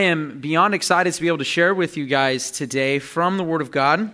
[0.00, 3.60] am beyond excited to be able to share with you guys today from the Word
[3.60, 4.10] of God.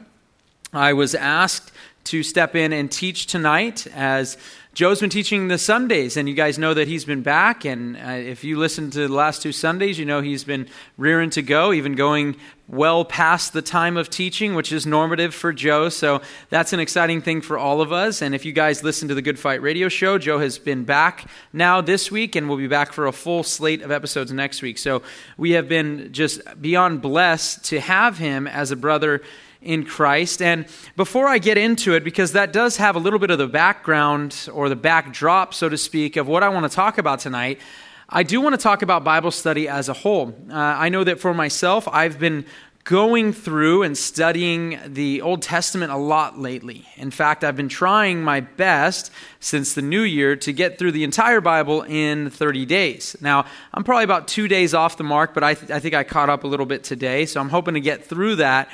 [0.73, 1.73] I was asked
[2.07, 4.37] to step in and teach tonight as
[4.77, 7.65] Joe's been teaching the Sundays, and you guys know that he's been back.
[7.65, 10.69] And uh, if you listen to the last two Sundays, you know he's been
[10.99, 12.37] rearing to go, even going
[12.69, 15.89] well past the time of teaching, which is normative for Joe.
[15.89, 16.21] So
[16.51, 18.21] that's an exciting thing for all of us.
[18.21, 21.27] And if you guys listen to the Good Fight radio show, Joe has been back
[21.55, 24.77] now this week, and we'll be back for a full slate of episodes next week.
[24.77, 25.01] So
[25.39, 29.23] we have been just beyond blessed to have him as a brother
[29.67, 30.41] in Christ.
[30.41, 30.67] And
[30.97, 34.49] before I get into it, because that does have a little bit of the background
[34.53, 37.61] or the backdrop, so to speak, of what I want to talk about tonight,
[38.09, 40.29] I do want to talk about Bible study as a whole.
[40.49, 42.47] Uh, I know that for myself, I've been
[42.87, 46.87] going through and studying the Old Testament a lot lately.
[46.97, 49.11] In fact, I've been trying my best
[49.41, 53.17] since the new year to get through the entire Bible in 30 days.
[53.21, 56.05] Now, I'm probably about two days off the mark, but I, th- I think I
[56.05, 58.69] caught up a little bit today, so I'm hoping to get through that.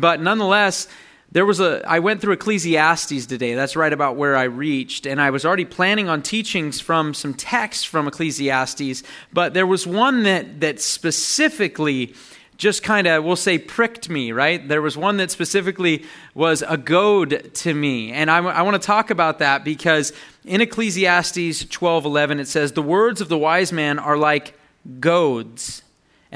[0.00, 0.88] But nonetheless,
[1.32, 3.54] there was a I went through Ecclesiastes today.
[3.54, 7.34] That's right about where I reached, and I was already planning on teachings from some
[7.34, 12.14] texts from Ecclesiastes, but there was one that that specifically
[12.56, 14.66] just kind of we'll say pricked me right?
[14.66, 18.12] There was one that specifically was a goad to me.
[18.12, 20.12] And i, I want to talk about that because
[20.44, 24.58] in ecclesiastes 12 11 it says the words of the wise man are like
[25.00, 25.82] goads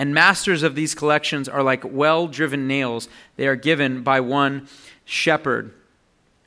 [0.00, 3.06] and masters of these collections are like well driven nails,
[3.36, 4.66] they are given by one
[5.04, 5.74] shepherd.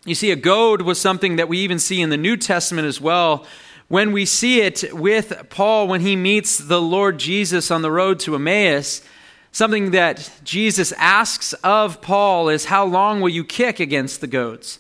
[0.06, 3.00] You see, a goad was something that we even see in the New Testament as
[3.00, 3.46] well.
[3.90, 8.20] When we see it with Paul when he meets the Lord Jesus on the road
[8.22, 9.04] to Emmaus,
[9.52, 14.80] something that Jesus asks of Paul is, How long will you kick against the goads?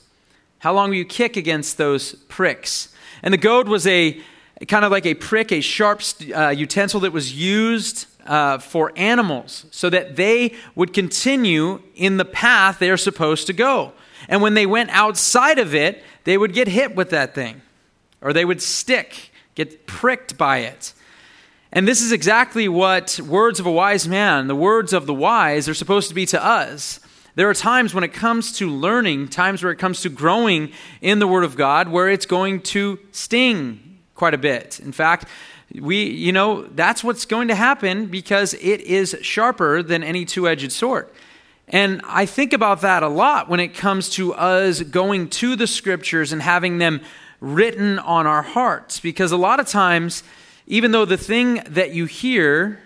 [0.57, 2.91] How long will you kick against those pricks?
[3.21, 4.19] And the goad was a
[4.67, 6.01] kind of like a prick, a sharp
[6.33, 12.25] uh, utensil that was used uh, for animals so that they would continue in the
[12.25, 13.93] path they're supposed to go.
[14.27, 17.61] And when they went outside of it, they would get hit with that thing,
[18.21, 20.93] or they would stick, get pricked by it.
[21.71, 25.67] And this is exactly what words of a wise man, the words of the wise,
[25.67, 26.99] are supposed to be to us.
[27.35, 30.71] There are times when it comes to learning, times where it comes to growing
[31.01, 34.79] in the Word of God, where it's going to sting quite a bit.
[34.79, 35.25] In fact,
[35.79, 40.47] we, you know, that's what's going to happen because it is sharper than any two
[40.47, 41.09] edged sword.
[41.67, 45.67] And I think about that a lot when it comes to us going to the
[45.67, 47.01] scriptures and having them
[47.39, 48.99] written on our hearts.
[48.99, 50.23] Because a lot of times,
[50.67, 52.79] even though the thing that you hear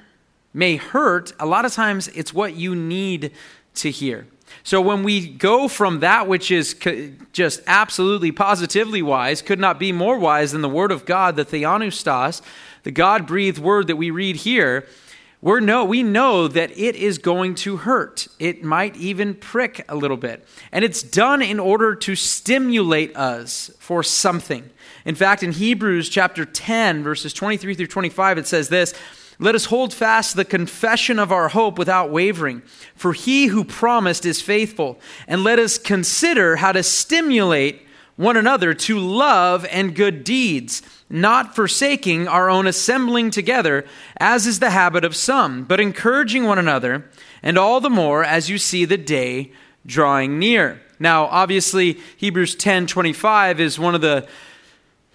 [0.54, 3.32] may hurt, a lot of times it's what you need
[3.76, 4.28] to hear.
[4.64, 6.76] So when we go from that which is
[7.34, 11.46] just absolutely positively wise, could not be more wise than the Word of God, the
[11.46, 12.42] Theopneustos,
[12.88, 14.88] the God breathed word that we read here,
[15.42, 18.30] we're know, we know that it is going to hurt.
[18.40, 20.48] It might even prick a little bit.
[20.72, 24.70] And it's done in order to stimulate us for something.
[25.04, 28.94] In fact, in Hebrews chapter 10, verses 23 through 25, it says this
[29.38, 32.62] Let us hold fast the confession of our hope without wavering,
[32.96, 34.98] for he who promised is faithful.
[35.28, 37.82] And let us consider how to stimulate
[38.16, 43.86] one another to love and good deeds not forsaking our own assembling together,
[44.18, 47.10] as is the habit of some, but encouraging one another,
[47.42, 49.52] and all the more as you see the day
[49.86, 50.82] drawing near.
[51.00, 54.28] Now, obviously, Hebrews 10 25 is one of the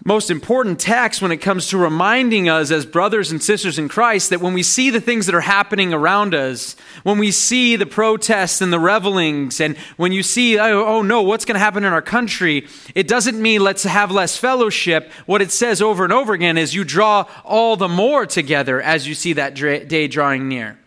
[0.04, 4.30] most important text when it comes to reminding us as brothers and sisters in Christ
[4.30, 6.74] that when we see the things that are happening around us,
[7.04, 11.22] when we see the protests and the revelings, and when you see, oh, oh no,
[11.22, 15.10] what's going to happen in our country, it doesn't mean let's have less fellowship.
[15.26, 19.06] What it says over and over again is you draw all the more together as
[19.06, 20.78] you see that day drawing near.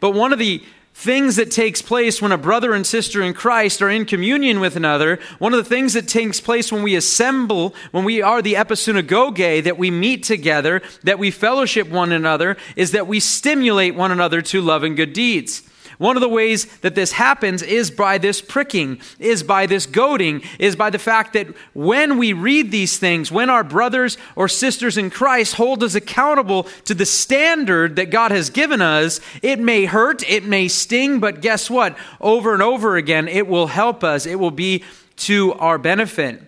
[0.00, 0.64] But one of the
[0.94, 4.76] things that takes place when a brother and sister in Christ are in communion with
[4.76, 8.54] another, one of the things that takes place when we assemble, when we are the
[8.54, 14.12] episunagoge, that we meet together, that we fellowship one another, is that we stimulate one
[14.12, 15.62] another to love and good deeds.
[15.98, 20.42] One of the ways that this happens is by this pricking, is by this goading,
[20.58, 24.98] is by the fact that when we read these things, when our brothers or sisters
[24.98, 29.84] in Christ hold us accountable to the standard that God has given us, it may
[29.84, 31.96] hurt, it may sting, but guess what?
[32.20, 34.26] Over and over again, it will help us.
[34.26, 34.84] It will be
[35.16, 36.42] to our benefit.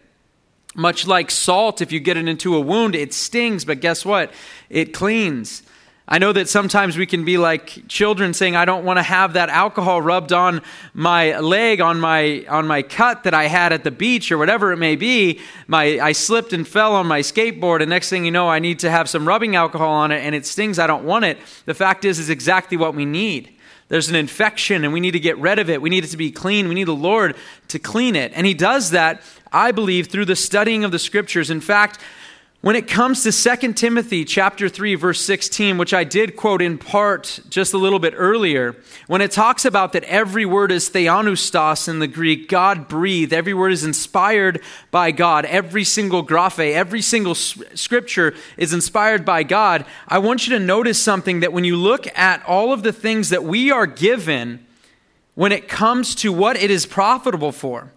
[0.74, 4.30] Much like salt, if you get it into a wound, it stings, but guess what?
[4.68, 5.62] It cleans.
[6.08, 9.32] I know that sometimes we can be like children saying, I don't want to have
[9.32, 10.62] that alcohol rubbed on
[10.94, 14.70] my leg, on my, on my cut that I had at the beach or whatever
[14.70, 15.40] it may be.
[15.66, 18.78] My, I slipped and fell on my skateboard, and next thing you know, I need
[18.80, 20.78] to have some rubbing alcohol on it and it stings.
[20.78, 21.38] I don't want it.
[21.64, 23.52] The fact is, is exactly what we need.
[23.88, 25.82] There's an infection and we need to get rid of it.
[25.82, 26.68] We need it to be clean.
[26.68, 27.36] We need the Lord
[27.68, 28.32] to clean it.
[28.34, 29.22] And He does that,
[29.52, 31.50] I believe, through the studying of the scriptures.
[31.50, 32.00] In fact,
[32.62, 36.78] when it comes to 2 Timothy chapter 3 verse 16, which I did quote in
[36.78, 38.76] part just a little bit earlier,
[39.06, 43.54] when it talks about that every word is theopneustos in the Greek, God breathed, every
[43.54, 49.84] word is inspired by God, every single graphe, every single scripture is inspired by God,
[50.08, 53.28] I want you to notice something that when you look at all of the things
[53.28, 54.66] that we are given
[55.34, 57.92] when it comes to what it is profitable for,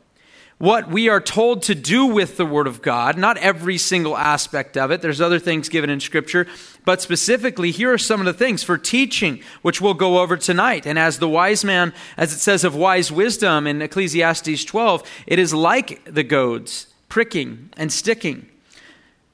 [0.59, 4.75] what we are told to do with the Word of God, not every single aspect
[4.77, 5.01] of it.
[5.01, 6.47] There's other things given in Scripture,
[6.83, 10.85] but specifically, here are some of the things for teaching, which we'll go over tonight.
[10.85, 15.39] And as the wise man, as it says of wise wisdom in Ecclesiastes 12, it
[15.39, 18.50] is like the goads, pricking and sticking.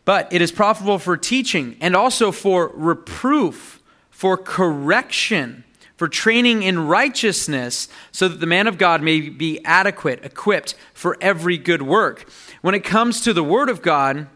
[0.06, 3.81] But it is profitable for teaching and also for reproof,
[4.12, 5.65] for correction
[5.98, 11.18] for training in righteousness, so that the man of God may be adequate, equipped for
[11.22, 12.30] every good work.
[12.62, 14.28] When it comes to the Word of God,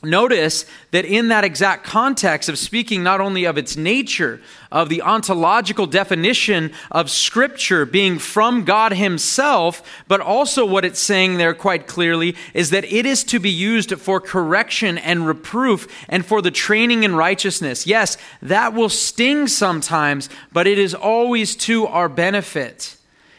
[0.00, 4.40] Notice that in that exact context of speaking not only of its nature,
[4.70, 11.36] of the ontological definition of Scripture being from God Himself, but also what it's saying
[11.36, 16.24] there quite clearly is that it is to be used for correction and reproof and
[16.24, 17.84] for the training in righteousness.
[17.84, 22.96] Yes, that will sting sometimes, but it is always to our benefit.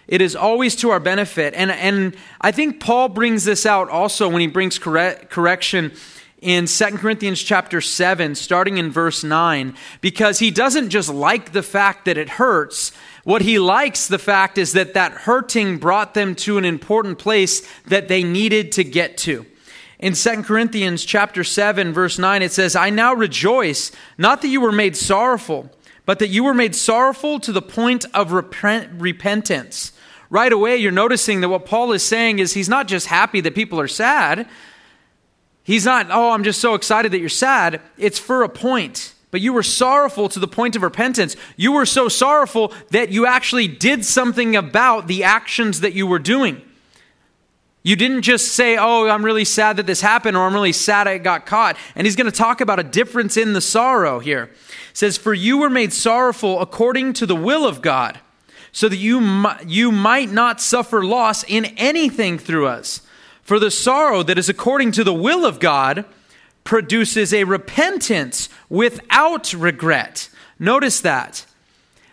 [0.10, 1.54] It is always to our benefit.
[1.54, 5.94] And, and I think Paul brings this out also when he brings correct, correction
[6.42, 11.64] in 2 Corinthians chapter 7, starting in verse 9, because he doesn't just like the
[11.64, 12.92] fact that it hurts.
[13.26, 17.62] What he likes the fact is that that hurting brought them to an important place
[17.88, 19.46] that they needed to get to.
[20.00, 24.62] In 2 Corinthians chapter 7 verse 9 it says, "I now rejoice not that you
[24.62, 25.70] were made sorrowful,
[26.06, 29.92] but that you were made sorrowful to the point of repentance."
[30.30, 33.56] Right away you're noticing that what Paul is saying is he's not just happy that
[33.56, 34.48] people are sad,
[35.70, 37.80] He's not, oh, I'm just so excited that you're sad.
[37.96, 39.14] It's for a point.
[39.30, 41.36] But you were sorrowful to the point of repentance.
[41.58, 46.18] You were so sorrowful that you actually did something about the actions that you were
[46.18, 46.60] doing.
[47.84, 51.08] You didn't just say, Oh, I'm really sad that this happened, or I'm really sad
[51.08, 51.78] I got caught.
[51.94, 54.46] And he's going to talk about a difference in the sorrow here.
[54.46, 58.20] It says, For you were made sorrowful according to the will of God,
[58.72, 63.02] so that you, you might not suffer loss in anything through us.
[63.50, 66.06] For the sorrow that is according to the will of God
[66.64, 70.30] produces a repentance without regret.
[70.60, 71.48] Notice that.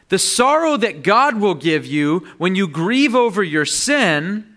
[0.08, 4.56] The sorrow that God will give you when you grieve over your sin,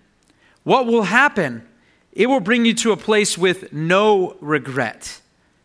[0.63, 1.67] what will happen?
[2.13, 5.19] It will bring you to a place with no regret.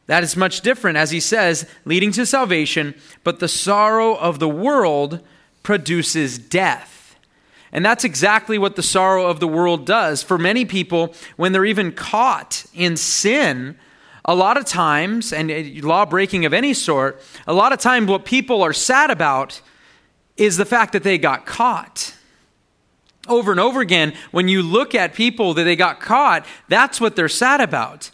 [0.07, 4.49] That is much different, as he says, leading to salvation, but the sorrow of the
[4.49, 5.21] world
[5.63, 6.94] produces death.
[7.75, 10.23] And that's exactly what the sorrow of the world does.
[10.23, 13.77] For many people, when they're even caught in sin,
[14.25, 18.25] a lot of times, and law breaking of any sort, a lot of times what
[18.25, 19.61] people are sad about
[20.37, 22.15] is the fact that they got caught.
[23.27, 27.17] Over and over again, when you look at people that they got caught, that's what
[27.17, 28.13] they're sad about.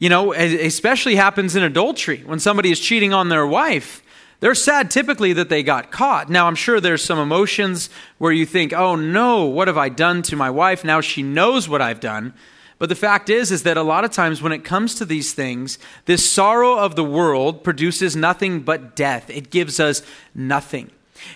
[0.00, 4.01] You know, especially happens in adultery when somebody is cheating on their wife.
[4.42, 6.28] They're sad typically that they got caught.
[6.28, 10.22] Now, I'm sure there's some emotions where you think, oh no, what have I done
[10.22, 10.82] to my wife?
[10.82, 12.34] Now she knows what I've done.
[12.80, 15.32] But the fact is, is that a lot of times when it comes to these
[15.32, 19.30] things, this sorrow of the world produces nothing but death.
[19.30, 20.02] It gives us
[20.34, 20.90] nothing.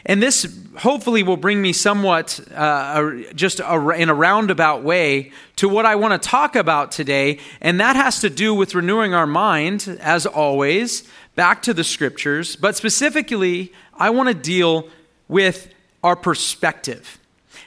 [0.05, 5.69] And this hopefully will bring me somewhat, uh, just a, in a roundabout way, to
[5.69, 7.39] what I want to talk about today.
[7.61, 12.57] And that has to do with renewing our mind, as always, back to the scriptures,
[12.57, 14.89] but specifically, I want to deal
[15.29, 17.19] with our perspective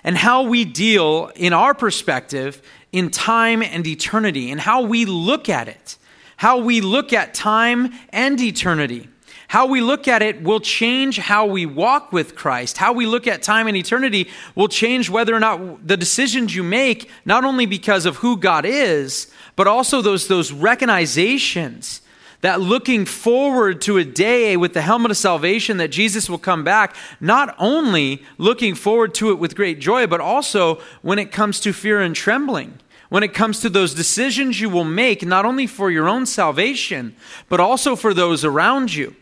[0.04, 2.62] and how we deal in our perspective
[2.92, 5.98] in time and eternity and how we look at it.
[6.38, 9.10] How we look at time and eternity.
[9.50, 12.78] How we look at it will change how we walk with Christ.
[12.78, 16.64] How we look at time and eternity will change whether or not the decisions you
[16.64, 22.02] make, not only because of who God is, but also those, those recognizations
[22.42, 26.64] that looking forward to a day with the helmet of salvation that Jesus will come
[26.64, 31.60] back, not only looking forward to it with great joy, but also when it comes
[31.62, 32.80] to fear and trembling.
[33.10, 37.16] When it comes to those decisions you will make, not only for your own salvation,
[37.50, 39.16] but also for those around you.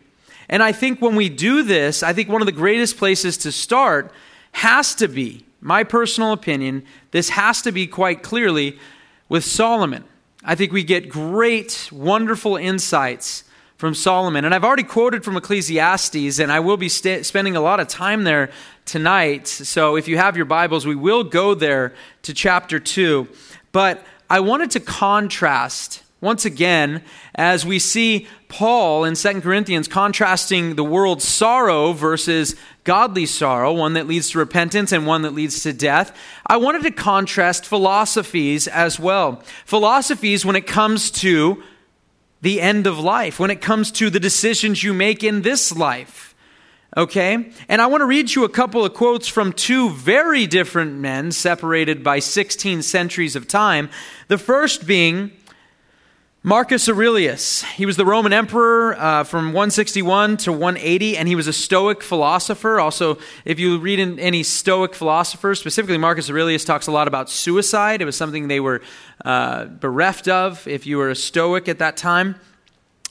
[0.48, 3.52] And I think when we do this, I think one of the greatest places to
[3.52, 4.12] start
[4.52, 8.78] has to be, my personal opinion, this has to be quite clearly
[9.28, 10.04] with Solomon.
[10.48, 13.44] I think we get great, wonderful insights
[13.76, 14.46] from Solomon.
[14.46, 17.88] And I've already quoted from Ecclesiastes, and I will be st- spending a lot of
[17.88, 18.48] time there
[18.86, 19.46] tonight.
[19.46, 23.28] So if you have your Bibles, we will go there to chapter 2.
[23.72, 27.02] But I wanted to contrast once again
[27.34, 33.92] as we see Paul in 2 Corinthians contrasting the world's sorrow versus godly sorrow, one
[33.92, 36.16] that leads to repentance and one that leads to death.
[36.46, 39.42] I wanted to contrast philosophies as well.
[39.64, 41.62] Philosophies when it comes to
[42.40, 46.34] the end of life, when it comes to the decisions you make in this life.
[46.96, 47.52] Okay?
[47.68, 51.30] And I want to read you a couple of quotes from two very different men
[51.32, 53.90] separated by 16 centuries of time.
[54.28, 55.32] The first being
[56.44, 57.64] Marcus Aurelius.
[57.64, 62.00] He was the Roman emperor uh, from 161 to 180, and he was a Stoic
[62.00, 62.78] philosopher.
[62.78, 68.00] Also, if you read any Stoic philosophers, specifically Marcus Aurelius talks a lot about suicide.
[68.00, 68.82] It was something they were
[69.24, 72.36] uh, bereft of if you were a Stoic at that time.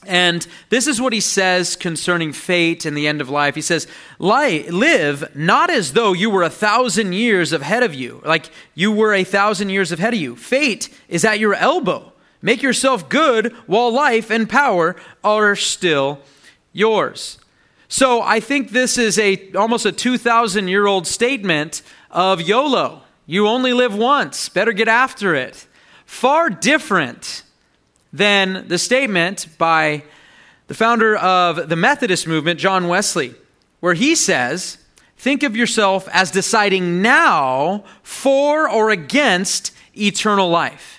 [0.06, 3.54] And this is what he says concerning fate and the end of life.
[3.54, 3.86] He says,
[4.18, 9.12] Live not as though you were a thousand years ahead of you, like you were
[9.12, 10.34] a thousand years ahead of you.
[10.34, 12.14] Fate is at your elbow.
[12.40, 16.20] Make yourself good while life and power are still
[16.72, 17.38] yours.
[17.88, 23.02] So I think this is a almost a 2000 year old statement of YOLO.
[23.26, 25.66] You only live once, better get after it.
[26.04, 27.42] Far different
[28.12, 30.04] than the statement by
[30.68, 33.34] the founder of the Methodist movement, John Wesley,
[33.80, 34.78] where he says,
[35.16, 40.97] Think of yourself as deciding now for or against eternal life.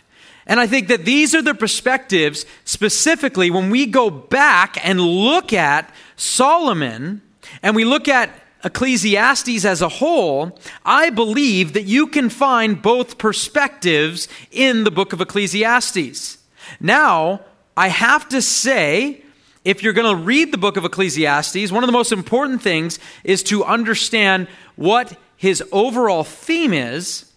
[0.50, 5.54] And I think that these are the perspectives specifically when we go back and look
[5.54, 7.22] at Solomon
[7.62, 8.32] and we look at
[8.64, 15.14] Ecclesiastes as a whole, I believe that you can find both perspectives in the book
[15.14, 16.40] of Ecclesiastes.
[16.80, 17.42] Now,
[17.78, 19.22] I have to say,
[19.64, 22.98] if you're going to read the book of Ecclesiastes, one of the most important things
[23.24, 27.29] is to understand what his overall theme is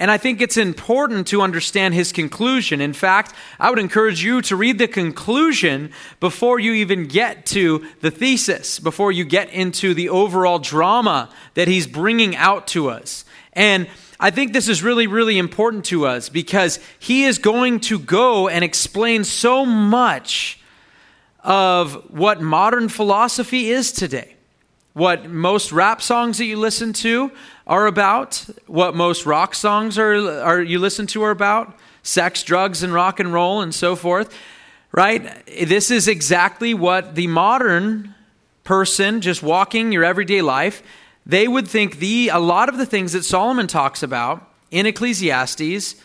[0.00, 2.80] and I think it's important to understand his conclusion.
[2.80, 7.86] In fact, I would encourage you to read the conclusion before you even get to
[8.00, 13.26] the thesis, before you get into the overall drama that he's bringing out to us.
[13.52, 13.88] And
[14.18, 18.48] I think this is really, really important to us because he is going to go
[18.48, 20.60] and explain so much
[21.44, 24.36] of what modern philosophy is today.
[24.92, 27.30] What most rap songs that you listen to
[27.66, 32.82] are about, what most rock songs are, are you listen to are about, sex, drugs,
[32.82, 34.36] and rock and roll, and so forth,
[34.92, 35.46] right?
[35.46, 38.14] This is exactly what the modern
[38.64, 40.82] person just walking your everyday life,
[41.26, 45.96] they would think the a lot of the things that Solomon talks about in Ecclesiastes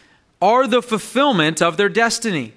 [0.41, 2.53] are the fulfillment of their destiny.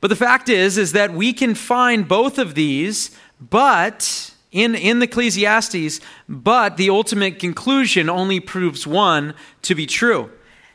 [0.00, 5.02] But the fact is is that we can find both of these, but in, in
[5.02, 10.30] Ecclesiastes, but the ultimate conclusion only proves one to be true.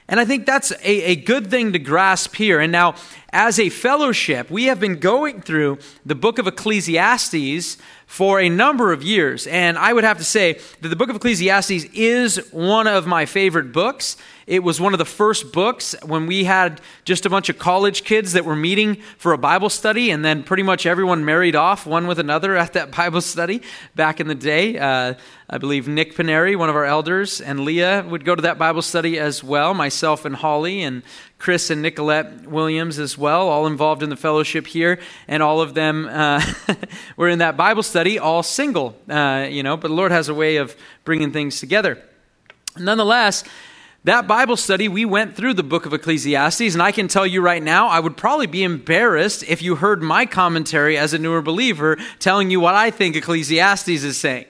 [0.09, 2.59] And I think that's a, a good thing to grasp here.
[2.59, 2.95] And now,
[3.31, 7.77] as a fellowship, we have been going through the book of Ecclesiastes
[8.09, 9.45] for a number of years.
[9.45, 13.27] And I would have to say that the book of Ecclesiastes is one of my
[13.27, 14.17] favorite books.
[14.47, 18.03] It was one of the first books when we had just a bunch of college
[18.03, 21.85] kids that were meeting for a Bible study, and then pretty much everyone married off
[21.85, 23.61] one with another at that Bible study
[23.93, 24.79] back in the day.
[24.79, 25.13] Uh,
[25.47, 28.81] I believe Nick Paneri, one of our elders, and Leah would go to that Bible
[28.81, 31.03] study as well, myself and Holly, and
[31.39, 35.73] Chris and Nicolette Williams as well, all involved in the fellowship here, and all of
[35.73, 36.43] them uh,
[37.17, 40.33] were in that Bible study, all single, uh, you know, but the Lord has a
[40.33, 42.03] way of bringing things together.
[42.77, 43.45] Nonetheless,
[44.03, 47.41] that Bible study, we went through the book of Ecclesiastes, and I can tell you
[47.41, 51.41] right now, I would probably be embarrassed if you heard my commentary as a newer
[51.41, 54.45] believer telling you what I think Ecclesiastes is saying.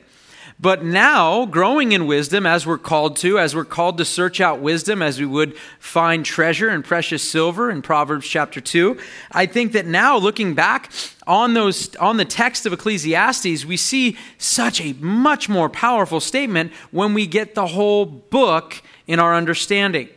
[0.62, 4.60] But now, growing in wisdom, as we're called to, as we're called to search out
[4.60, 8.98] wisdom, as we would find treasure and precious silver in Proverbs chapter 2,
[9.32, 10.92] I think that now, looking back
[11.26, 16.74] on, those, on the text of Ecclesiastes, we see such a much more powerful statement
[16.92, 20.10] when we get the whole book in our understanding.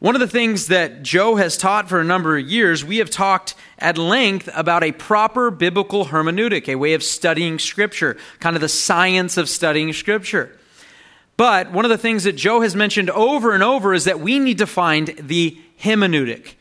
[0.00, 3.10] One of the things that Joe has taught for a number of years, we have
[3.10, 8.62] talked at length about a proper biblical hermeneutic, a way of studying Scripture, kind of
[8.62, 10.56] the science of studying Scripture.
[11.36, 14.38] But one of the things that Joe has mentioned over and over is that we
[14.38, 16.54] need to find the hermeneutic.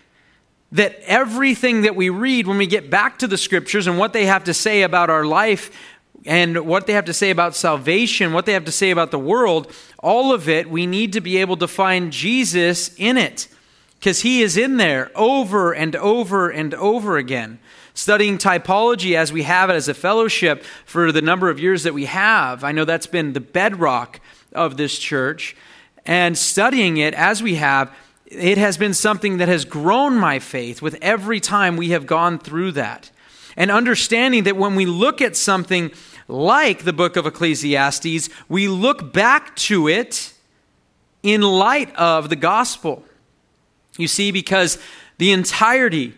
[0.72, 4.26] That everything that we read when we get back to the Scriptures and what they
[4.26, 5.70] have to say about our life,
[6.26, 9.20] and what they have to say about salvation, what they have to say about the
[9.20, 13.48] world, all of it, we need to be able to find Jesus in it
[14.00, 17.60] because he is in there over and over and over again.
[17.94, 21.94] Studying typology as we have it as a fellowship for the number of years that
[21.94, 24.20] we have, I know that's been the bedrock
[24.54, 25.56] of this church.
[26.06, 27.94] And studying it as we have,
[28.28, 32.38] it has been something that has grown my faith with every time we have gone
[32.38, 33.10] through that.
[33.58, 35.92] And understanding that when we look at something
[36.28, 40.34] like the book of Ecclesiastes, we look back to it
[41.24, 43.04] in light of the gospel.
[43.98, 44.78] You see, because
[45.18, 46.14] the entirety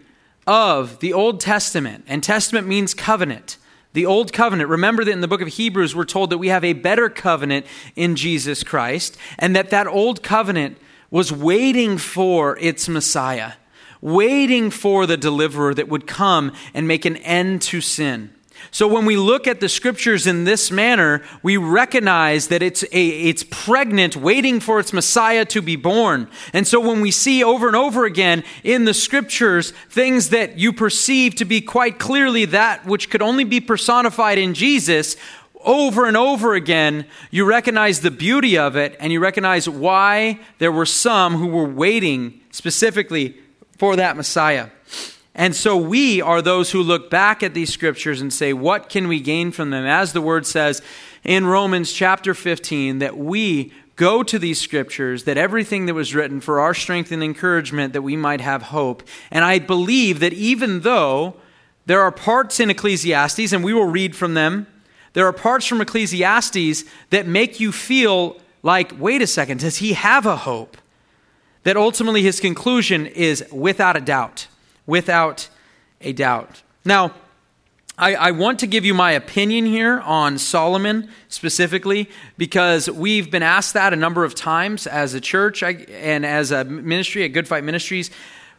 [0.46, 3.58] of the Old Testament, and Testament means covenant,
[3.93, 6.63] the Old Covenant, remember that in the book of Hebrews, we're told that we have
[6.63, 7.65] a better covenant
[7.96, 10.77] in Jesus Christ, and that that Old Covenant
[11.10, 13.53] was waiting for its Messiah,
[14.01, 18.34] waiting for the deliverer that would come and make an end to sin.
[18.72, 23.08] So when we look at the scriptures in this manner, we recognize that it's a,
[23.08, 26.29] it's pregnant, waiting for its Messiah to be born.
[26.53, 30.74] And so when we see over and over again in the scriptures things that you
[30.74, 35.15] perceive to be quite clearly that which could only be personified in Jesus,
[35.62, 40.72] over and over again, you recognize the beauty of it and you recognize why there
[40.72, 43.38] were some who were waiting specifically
[43.79, 44.67] for that Messiah.
[45.33, 49.07] And so we are those who look back at these scriptures and say, what can
[49.07, 49.86] we gain from them?
[49.86, 50.81] As the word says
[51.24, 56.41] in Romans chapter 15, that we go to these scriptures, that everything that was written
[56.41, 59.01] for our strength and encouragement, that we might have hope.
[59.31, 61.36] And I believe that even though
[61.86, 64.67] there are parts in Ecclesiastes, and we will read from them,
[65.13, 69.93] there are parts from Ecclesiastes that make you feel like, wait a second, does he
[69.93, 70.77] have a hope?
[71.63, 74.48] That ultimately his conclusion is without a doubt
[74.89, 75.50] without
[76.01, 76.63] a doubt.
[76.84, 77.13] Now,
[77.96, 83.44] I, I, want to give you my opinion here on Solomon specifically because we've been
[83.44, 87.48] asked that a number of times as a church and as a ministry at Good
[87.48, 88.10] Fight Ministries.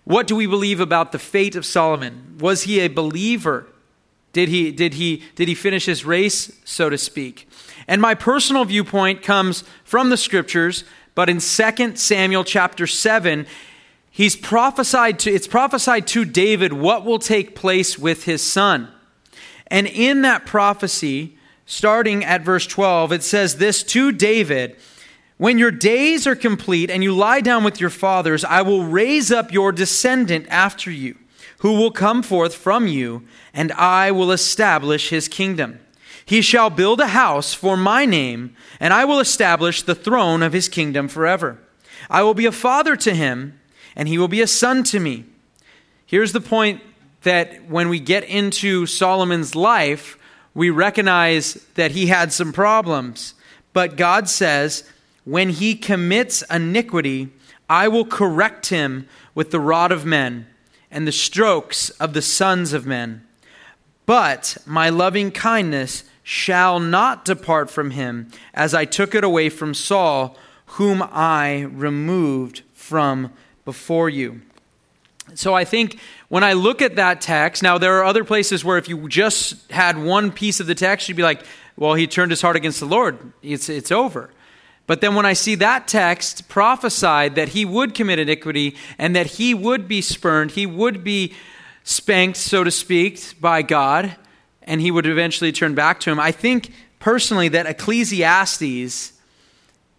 [0.04, 2.36] What do we believe about the fate of Solomon?
[2.38, 3.66] Was he a believer?
[4.32, 7.48] Did he, did he, did he finish his race, so to speak?
[7.88, 10.84] And my personal viewpoint comes from the scriptures,
[11.20, 13.46] but in 2 Samuel chapter 7,
[14.10, 18.88] he's prophesied to it's prophesied to David what will take place with his son.
[19.66, 24.78] And in that prophecy, starting at verse 12, it says this to David,
[25.36, 29.30] when your days are complete and you lie down with your fathers, I will raise
[29.30, 31.18] up your descendant after you,
[31.58, 35.80] who will come forth from you, and I will establish his kingdom.
[36.24, 40.52] He shall build a house for my name, and I will establish the throne of
[40.52, 41.58] his kingdom forever.
[42.08, 43.60] I will be a father to him
[43.96, 45.24] and he will be a son to me.
[46.06, 46.80] Here's the point
[47.22, 50.16] that when we get into Solomon's life,
[50.54, 53.34] we recognize that he had some problems.
[53.72, 54.84] But God says,
[55.24, 57.28] when he commits iniquity,
[57.68, 60.46] I will correct him with the rod of men
[60.90, 63.24] and the strokes of the sons of men.
[64.06, 69.74] But my loving kindness shall not depart from him, as I took it away from
[69.74, 73.32] Saul, whom I removed from
[73.64, 74.40] before you.
[75.34, 78.78] So I think when I look at that text, now there are other places where
[78.78, 81.42] if you just had one piece of the text, you'd be like,
[81.76, 83.18] well, he turned his heart against the Lord.
[83.42, 84.30] It's, it's over.
[84.86, 89.26] But then when I see that text prophesied that he would commit iniquity and that
[89.26, 91.34] he would be spurned, he would be
[91.82, 94.14] spanked, so to speak, by God,
[94.62, 99.12] and he would eventually turn back to him, I think personally that Ecclesiastes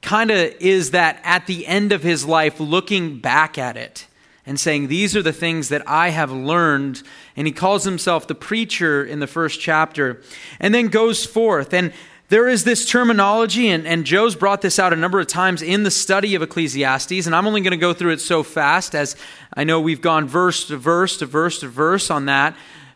[0.02, 4.08] kind of is that at the end of his life, looking back at it
[4.46, 7.04] and saying, These are the things that I have learned.
[7.36, 10.22] And he calls himself the preacher in the first chapter,
[10.60, 11.74] and then goes forth.
[11.74, 11.94] And
[12.30, 15.84] there is this terminology, and, and Joe's brought this out a number of times in
[15.84, 19.18] the study of Ecclesiastes, and I'm only going to go through it so fast as
[19.54, 22.56] I know we've gone verse to verse to verse to verse on that.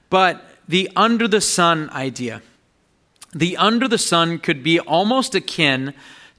[0.10, 2.41] But the under the sun idea.
[3.34, 5.93] The under the sun could be almost akin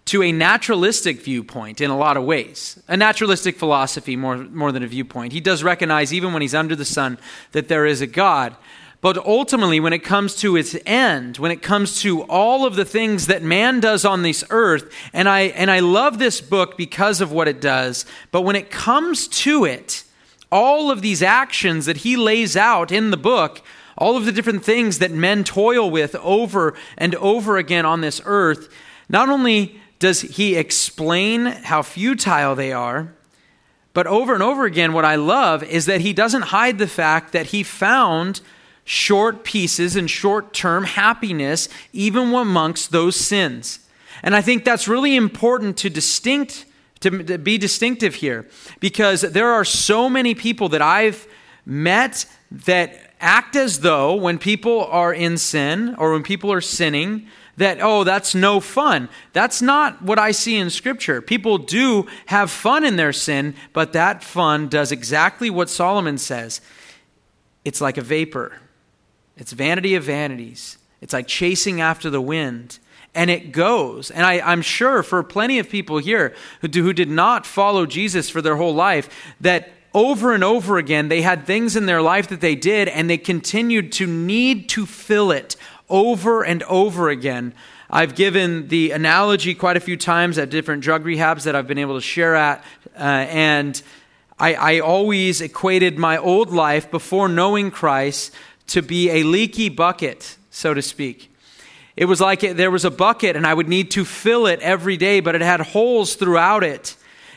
[0.06, 4.84] to a naturalistic viewpoint in a lot of ways, a naturalistic philosophy more, more than
[4.84, 5.32] a viewpoint.
[5.32, 7.18] He does recognize, even when he's under the sun,
[7.52, 8.56] that there is a God.
[9.00, 12.84] But ultimately, when it comes to its end, when it comes to all of the
[12.84, 17.20] things that man does on this earth, and I, and I love this book because
[17.20, 20.04] of what it does, but when it comes to it,
[20.50, 23.60] all of these actions that he lays out in the book,
[23.98, 28.20] all of the different things that men toil with over and over again on this
[28.24, 28.68] earth,
[29.09, 33.14] not only does he explain how futile they are.
[33.94, 37.32] But over and over again, what I love is that he doesn't hide the fact
[37.32, 38.42] that he found
[38.85, 43.80] short pieces and short term happiness, even amongst those sins.
[44.22, 46.66] And I think that's really important to distinct
[47.00, 48.48] to, be distinctive here
[48.80, 51.26] because there are so many people that I've
[51.64, 57.26] met that act as though when people are in sin or when people are sinning
[57.57, 59.09] that oh that's no fun.
[59.33, 61.22] That's not what i see in scripture.
[61.22, 66.61] People do have fun in their sin but that fun does exactly what solomon says.
[67.64, 68.61] It's like a vapor.
[69.37, 70.79] It's vanity of vanities.
[71.00, 72.79] It's like chasing after the wind.
[73.14, 74.11] And it goes.
[74.11, 77.87] And I, am sure for plenty of people here who, do, who did not follow
[77.87, 82.02] Jesus for their whole life, that over and over again they had things in their
[82.02, 85.56] life that they did, and they continued to need to fill it
[85.88, 87.54] over and over again.
[87.88, 91.78] I've given the analogy quite a few times at different drug rehabs that I've been
[91.78, 92.62] able to share at,
[92.94, 93.80] uh, and
[94.38, 98.35] I, I always equated my old life before knowing Christ
[98.68, 101.32] to be a leaky bucket, so to speak.
[101.96, 104.98] It was like there was a bucket and I would need to fill it every
[104.98, 106.96] day, but it had holes throughout it.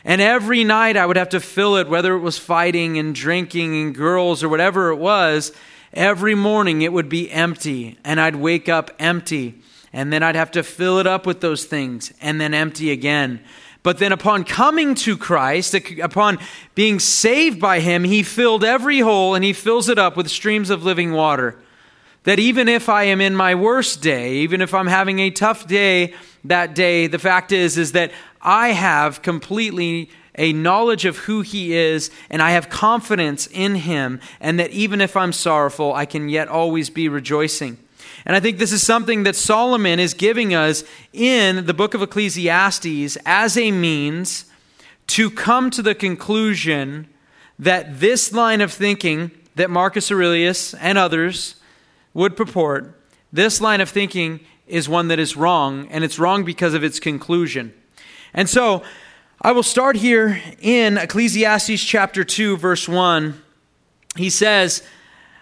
[0.10, 3.80] And every night I would have to fill it, whether it was fighting and drinking
[3.80, 5.52] and girls or whatever it was.
[5.93, 9.62] Every morning it would be empty, and I'd wake up empty.
[9.93, 13.39] And then I'd have to fill it up with those things, and then empty again.
[13.84, 16.39] But then, upon coming to Christ, upon
[16.74, 20.72] being saved by Him, He filled every hole and He fills it up with streams
[20.72, 21.56] of living water
[22.23, 25.67] that even if I am in my worst day, even if I'm having a tough
[25.67, 31.41] day that day, the fact is is that I have completely a knowledge of who
[31.41, 36.05] he is and I have confidence in him and that even if I'm sorrowful, I
[36.05, 37.77] can yet always be rejoicing.
[38.25, 42.01] And I think this is something that Solomon is giving us in the book of
[42.01, 44.45] Ecclesiastes as a means
[45.08, 47.08] to come to the conclusion
[47.58, 51.55] that this line of thinking that Marcus Aurelius and others
[52.19, 53.01] would purport,
[53.32, 56.99] this line of thinking is one that is wrong, and it's wrong because of its
[56.99, 57.73] conclusion.
[58.34, 58.84] And so,
[59.41, 63.41] I will start here in Ecclesiastes chapter 2, verse 1.
[64.17, 64.84] He says,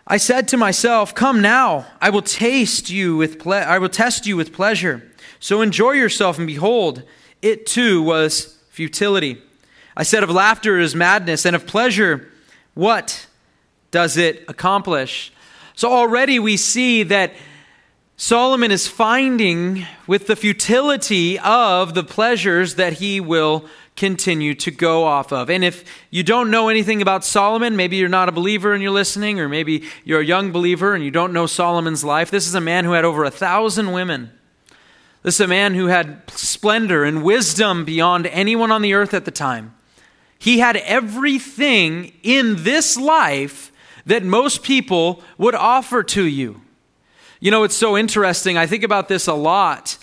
[0.06, 4.28] I said to myself, Come now, I will taste you with ple- I will test
[4.28, 5.12] you with pleasure.
[5.40, 7.02] So enjoy yourself, and behold,
[7.42, 9.42] it too was futility.
[9.96, 12.32] I said of laughter is madness, and of pleasure,
[12.76, 13.26] what
[13.90, 15.34] does it accomplish?
[15.78, 17.36] So already we see that
[18.16, 23.64] Solomon is finding with the futility of the pleasures that he will
[23.96, 25.52] continue to go off of.
[25.52, 28.92] And if you don't know anything about Solomon, maybe you're not a believer and you're
[28.92, 32.32] listening, or maybe you're a young believer and you don't know Solomon's life.
[32.32, 34.32] This is a man who had over a thousand women.
[35.22, 39.26] This is a man who had splendor and wisdom beyond anyone on the earth at
[39.26, 39.76] the time.
[40.40, 43.72] He had everything in this life
[44.08, 46.62] that most people would offer to you.
[47.40, 48.58] You know, it's so interesting.
[48.58, 49.98] I think about this a lot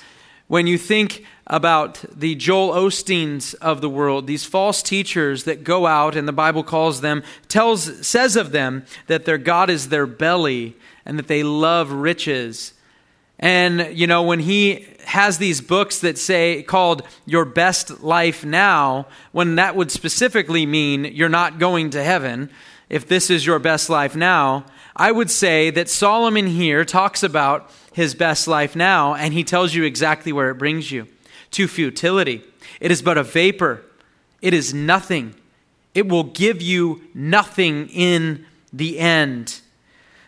[0.46, 5.86] when you think about the Joel Osteens of the world, these false teachers that go
[5.86, 10.06] out and the Bible calls them, tells, says of them that their God is their
[10.06, 12.74] belly and that they love riches.
[13.38, 19.06] And, you know, when he has these books that say, called Your Best Life Now,
[19.32, 22.50] when that would specifically mean you're not going to heaven,
[22.94, 27.68] if this is your best life now, I would say that Solomon here talks about
[27.92, 31.08] his best life now, and he tells you exactly where it brings you
[31.50, 32.44] to futility.
[32.80, 33.82] It is but a vapor,
[34.40, 35.34] it is nothing.
[35.92, 39.60] It will give you nothing in the end.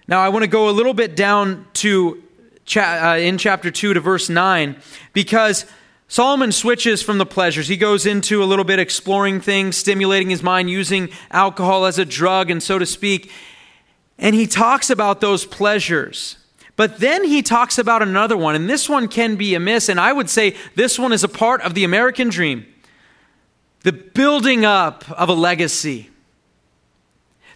[0.08, 2.20] Now, I want to go a little bit down to
[2.64, 4.74] cha- uh, in chapter 2 to verse 9
[5.12, 5.66] because
[6.08, 7.68] Solomon switches from the pleasures.
[7.68, 12.04] He goes into a little bit exploring things, stimulating his mind, using alcohol as a
[12.04, 13.30] drug, and so to speak.
[14.18, 16.36] And he talks about those pleasures.
[16.76, 20.12] But then he talks about another one, and this one can be amiss, and I
[20.12, 22.66] would say this one is a part of the American dream
[23.82, 26.10] the building up of a legacy,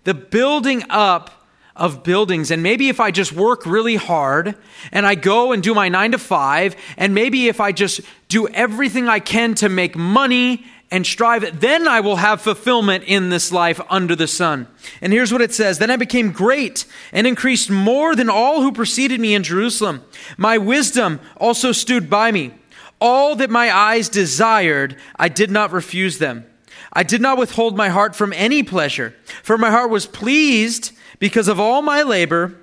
[0.04, 2.52] the building up of buildings.
[2.52, 4.54] And maybe if I just work really hard
[4.92, 8.48] and I go and do my nine to five, and maybe if I just do
[8.48, 13.52] everything I can to make money and strive, then I will have fulfillment in this
[13.52, 14.66] life under the sun.
[15.00, 18.72] And here's what it says Then I became great and increased more than all who
[18.72, 20.02] preceded me in Jerusalem.
[20.36, 22.54] My wisdom also stood by me.
[23.00, 26.46] All that my eyes desired, I did not refuse them.
[26.92, 31.48] I did not withhold my heart from any pleasure, for my heart was pleased because
[31.48, 32.56] of all my labor,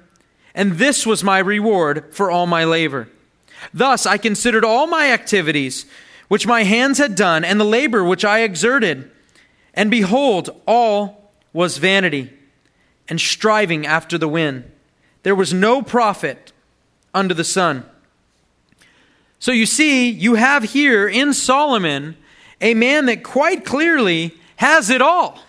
[0.53, 3.07] and this was my reward for all my labor.
[3.73, 5.85] Thus I considered all my activities
[6.27, 9.09] which my hands had done, and the labor which I exerted,
[9.73, 12.33] and behold, all was vanity
[13.07, 14.69] and striving after the wind.
[15.23, 16.53] there was no profit
[17.13, 17.83] under the sun.
[19.39, 22.15] So you see, you have here in Solomon
[22.61, 25.39] a man that quite clearly has it all.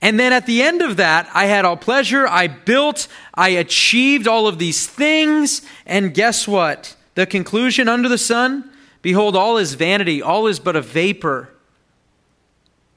[0.00, 2.26] And then at the end of that, I had all pleasure.
[2.28, 5.62] I built, I achieved all of these things.
[5.84, 6.94] And guess what?
[7.16, 8.70] The conclusion under the sun
[9.02, 11.50] behold, all is vanity, all is but a vapor.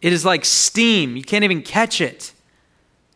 [0.02, 1.16] It is like steam.
[1.16, 2.34] You can't even catch it.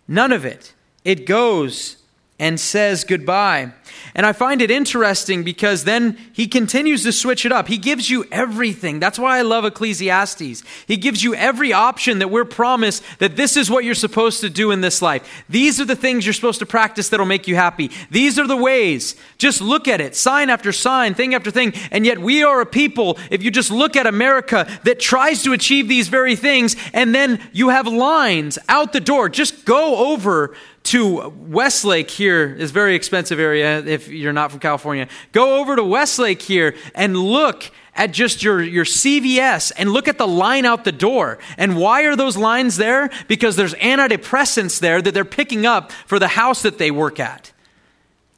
[0.08, 0.74] None of it.
[1.04, 2.03] It goes
[2.44, 3.72] and says goodbye.
[4.16, 7.70] And I find it interesting because then he continues to switch it up.
[7.70, 9.00] He gives you everything.
[9.00, 10.62] That's why I love Ecclesiastes.
[10.86, 14.50] He gives you every option that we're promised that this is what you're supposed to
[14.50, 15.46] do in this life.
[15.48, 17.92] These are the things you're supposed to practice that'll make you happy.
[18.12, 19.16] These are the ways.
[19.38, 21.74] Just look at it, sign after sign, thing after thing.
[21.92, 25.54] And yet we are a people, if you just look at America, that tries to
[25.54, 26.76] achieve these very things.
[26.92, 29.30] And then you have lines out the door.
[29.30, 35.08] Just go over to Westlake here is very expensive area if you're not from California.
[35.32, 40.18] Go over to Westlake here and look at just your, your CVS and look at
[40.18, 41.40] the line out the door.
[41.58, 43.10] And why are those lines there?
[43.28, 47.54] Because there's antidepressants there that they're picking up for the house that they work at.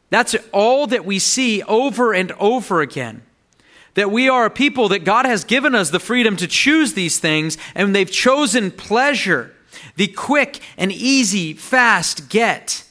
[0.10, 3.24] That's all that we see over and over again.
[3.96, 7.18] That we are a people that God has given us the freedom to choose these
[7.18, 9.55] things, and they've chosen pleasure
[9.96, 12.84] the quick and easy, fast get.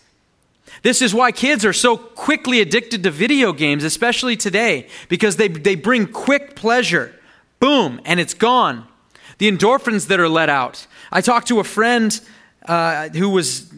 [0.82, 5.48] This is why kids are so quickly addicted to video games, especially today, because they,
[5.48, 7.14] they bring quick pleasure.
[7.58, 8.86] Boom, and it's gone.
[9.38, 10.86] The endorphins that are let out.
[11.10, 12.20] I talked to a friend
[12.66, 13.72] uh, who was,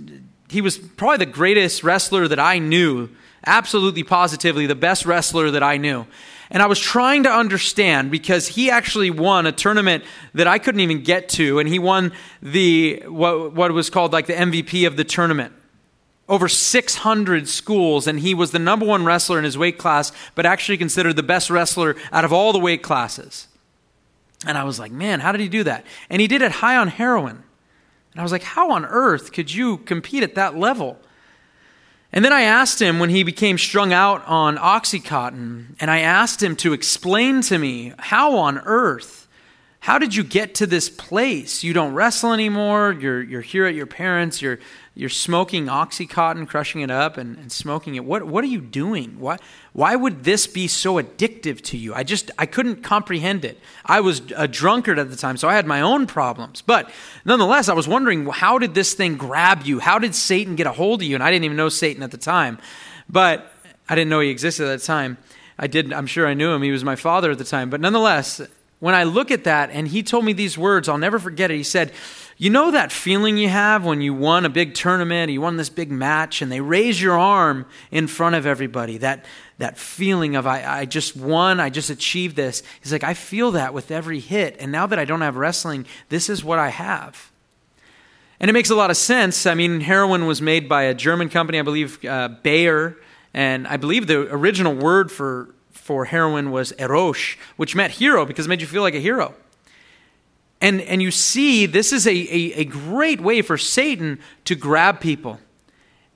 [0.48, 3.08] he was probably the greatest wrestler that I knew,
[3.46, 6.06] absolutely positively the best wrestler that I knew.
[6.50, 10.04] And I was trying to understand because he actually won a tournament
[10.34, 14.26] that I couldn't even get to, and he won the what, what was called like
[14.26, 15.52] the MVP of the tournament.
[16.28, 20.46] Over 600 schools, and he was the number one wrestler in his weight class, but
[20.46, 23.48] actually considered the best wrestler out of all the weight classes.
[24.44, 25.86] And I was like, man, how did he do that?
[26.10, 27.42] And he did it high on heroin.
[28.12, 30.98] And I was like, how on earth could you compete at that level?
[32.16, 36.42] And then I asked him when he became strung out on Oxycontin, and I asked
[36.42, 39.28] him to explain to me how on earth,
[39.80, 41.62] how did you get to this place?
[41.62, 44.58] You don't wrestle anymore, you're, you're here at your parents', you're,
[44.98, 48.04] you're smoking Oxycontin, crushing it up and, and smoking it.
[48.06, 49.20] What, what are you doing?
[49.20, 49.36] Why,
[49.74, 51.92] why would this be so addictive to you?
[51.92, 53.60] I just, I couldn't comprehend it.
[53.84, 56.62] I was a drunkard at the time, so I had my own problems.
[56.62, 56.90] But
[57.26, 59.80] nonetheless, I was wondering, how did this thing grab you?
[59.80, 61.14] How did Satan get a hold of you?
[61.14, 62.58] And I didn't even know Satan at the time.
[63.06, 63.52] But
[63.90, 65.18] I didn't know he existed at the time.
[65.58, 66.62] I did, I'm sure I knew him.
[66.62, 67.68] He was my father at the time.
[67.68, 68.40] But nonetheless,
[68.80, 71.56] when I look at that and he told me these words, I'll never forget it.
[71.58, 71.92] He said,
[72.38, 75.70] you know that feeling you have when you won a big tournament, you won this
[75.70, 78.98] big match, and they raise your arm in front of everybody?
[78.98, 79.24] That,
[79.56, 82.62] that feeling of, I, I just won, I just achieved this.
[82.82, 84.56] He's like, I feel that with every hit.
[84.58, 87.32] And now that I don't have wrestling, this is what I have.
[88.38, 89.46] And it makes a lot of sense.
[89.46, 92.96] I mean, heroin was made by a German company, I believe, uh, Bayer.
[93.32, 98.44] And I believe the original word for, for heroin was erosh, which meant hero because
[98.44, 99.34] it made you feel like a hero.
[100.60, 105.00] And, and you see, this is a, a, a great way for Satan to grab
[105.00, 105.38] people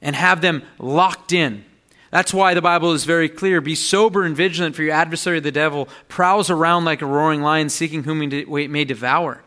[0.01, 1.65] and have them locked in.
[2.11, 3.61] That's why the Bible is very clear.
[3.61, 7.69] Be sober and vigilant, for your adversary, the devil, prowls around like a roaring lion,
[7.69, 9.45] seeking whom he may devour.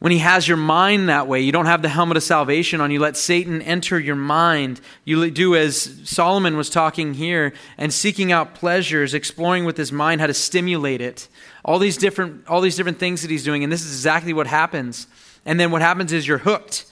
[0.00, 2.92] When he has your mind that way, you don't have the helmet of salvation on.
[2.92, 4.80] You let Satan enter your mind.
[5.04, 10.20] You do as Solomon was talking here and seeking out pleasures, exploring with his mind
[10.20, 11.28] how to stimulate it.
[11.68, 14.46] All these different, all these different things that he's doing, and this is exactly what
[14.46, 15.06] happens.
[15.44, 16.86] And then what happens is you're hooked.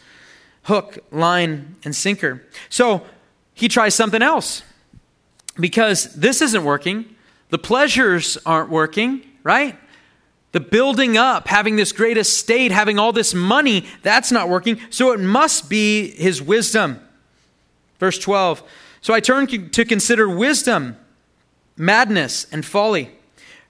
[0.64, 2.44] Hook, line, and sinker.
[2.68, 3.06] So
[3.54, 4.62] he tries something else
[5.58, 7.06] because this isn't working.
[7.48, 9.78] The pleasures aren't working, right?
[10.52, 14.78] The building up, having this great estate, having all this money, that's not working.
[14.90, 17.00] So it must be his wisdom.
[17.98, 18.62] Verse 12.
[19.00, 20.98] So I turn to consider wisdom,
[21.78, 23.15] madness, and folly.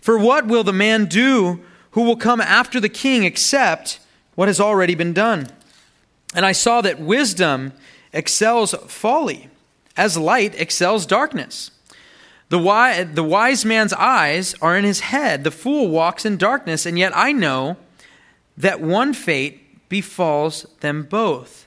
[0.07, 3.99] For what will the man do who will come after the king except
[4.37, 5.49] what has already been done?
[6.33, 7.73] And I saw that wisdom
[8.13, 9.49] excels folly,
[9.97, 11.73] as light excels darkness.
[12.51, 15.43] The wise, the wise man's eyes are in his head.
[15.43, 17.77] The fool walks in darkness, and yet I know
[18.57, 21.67] that one fate befalls them both.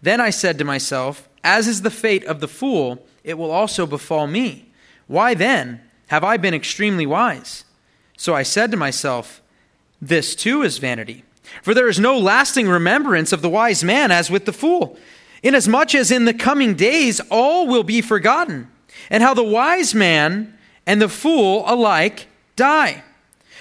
[0.00, 3.88] Then I said to myself, As is the fate of the fool, it will also
[3.88, 4.68] befall me.
[5.08, 5.80] Why then
[6.12, 7.64] have I been extremely wise?
[8.18, 9.40] So I said to myself,
[9.98, 11.24] This too is vanity.
[11.62, 14.98] For there is no lasting remembrance of the wise man as with the fool.
[15.42, 18.70] inasmuch as in the coming days all will be forgotten,
[19.08, 23.02] and how the wise man and the fool alike die.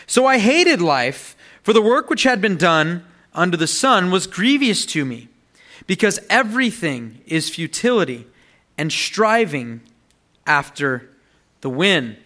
[0.06, 4.28] So I hated life, for the work which had been done under the sun was
[4.28, 5.30] grievous to me,
[5.88, 8.28] because everything is futility
[8.78, 9.80] and striving
[10.46, 11.10] after
[11.62, 12.18] the wind.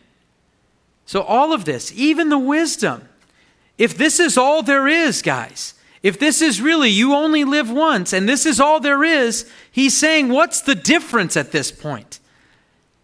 [1.06, 3.08] So, all of this, even the wisdom,
[3.78, 8.14] if this is all there is, guys, if this is really you only live once
[8.14, 12.20] and this is all there is, he's saying, what's the difference at this point?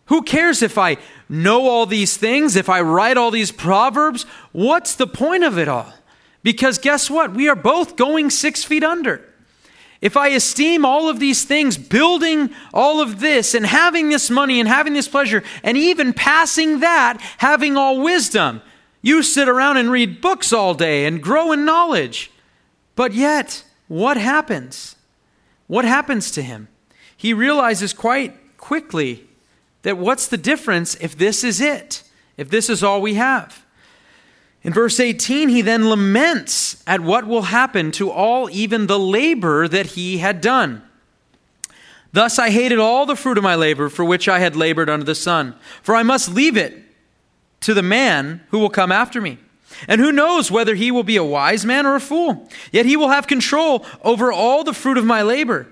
[0.05, 0.97] Who cares if I
[1.29, 4.23] know all these things, if I write all these proverbs?
[4.51, 5.93] What's the point of it all?
[6.43, 7.33] Because guess what?
[7.33, 9.27] We are both going six feet under.
[10.01, 14.59] If I esteem all of these things, building all of this and having this money
[14.59, 18.61] and having this pleasure, and even passing that, having all wisdom,
[19.03, 22.31] you sit around and read books all day and grow in knowledge.
[22.95, 24.95] But yet, what happens?
[25.67, 26.67] What happens to him?
[27.15, 29.27] He realizes quite quickly
[29.83, 32.03] that what's the difference if this is it,
[32.37, 33.60] if this is all we have?
[34.63, 39.67] In verse 18, he then laments at what will happen to all, even the labor
[39.67, 40.83] that he had done.
[42.13, 45.05] Thus I hated all the fruit of my labor for which I had labored under
[45.05, 46.83] the sun, for I must leave it
[47.61, 49.37] to the man who will come after me.
[49.87, 52.49] And who knows whether he will be a wise man or a fool?
[52.71, 55.67] Yet he will have control over all the fruit of my labor,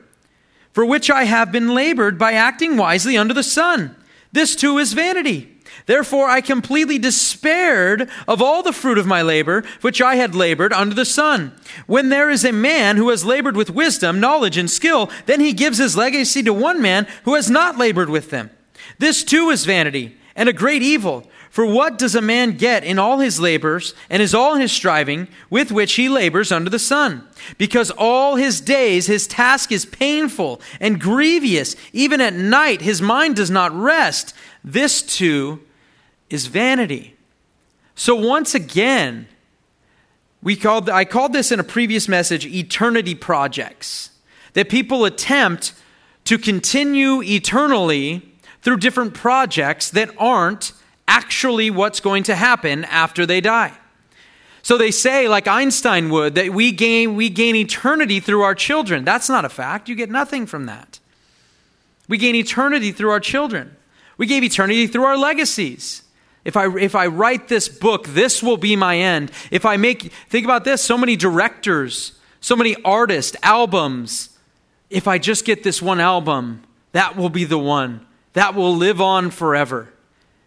[0.71, 3.95] for which I have been labored by acting wisely under the sun.
[4.31, 5.58] This too is vanity.
[5.85, 10.73] Therefore, I completely despaired of all the fruit of my labor, which I had labored
[10.73, 11.53] under the sun.
[11.87, 15.53] When there is a man who has labored with wisdom, knowledge, and skill, then he
[15.53, 18.49] gives his legacy to one man who has not labored with them.
[18.97, 21.29] This too is vanity and a great evil.
[21.49, 25.27] For what does a man get in all his labors and is all his striving
[25.49, 27.27] with which he labors under the sun?
[27.57, 31.75] Because all his days his task is painful and grievous.
[31.91, 34.35] Even at night his mind does not rest.
[34.63, 35.61] This too
[36.29, 37.15] is vanity.
[37.95, 39.27] So once again,
[40.41, 44.11] we called, I called this in a previous message eternity projects.
[44.53, 45.73] That people attempt
[46.25, 48.21] to continue eternally
[48.61, 50.73] through different projects that aren't
[51.07, 53.73] actually what's going to happen after they die.
[54.61, 59.05] So they say, like Einstein would, that we gain, we gain eternity through our children.
[59.05, 59.89] That's not a fact.
[59.89, 60.99] You get nothing from that.
[62.07, 63.75] We gain eternity through our children.
[64.17, 66.03] We gave eternity through our legacies.
[66.49, 69.31] If I, if I write this book, this will be my end.
[69.51, 74.35] If I make, think about this so many directors, so many artists, albums.
[74.89, 78.03] If I just get this one album, that will be the one.
[78.33, 79.93] That will live on forever.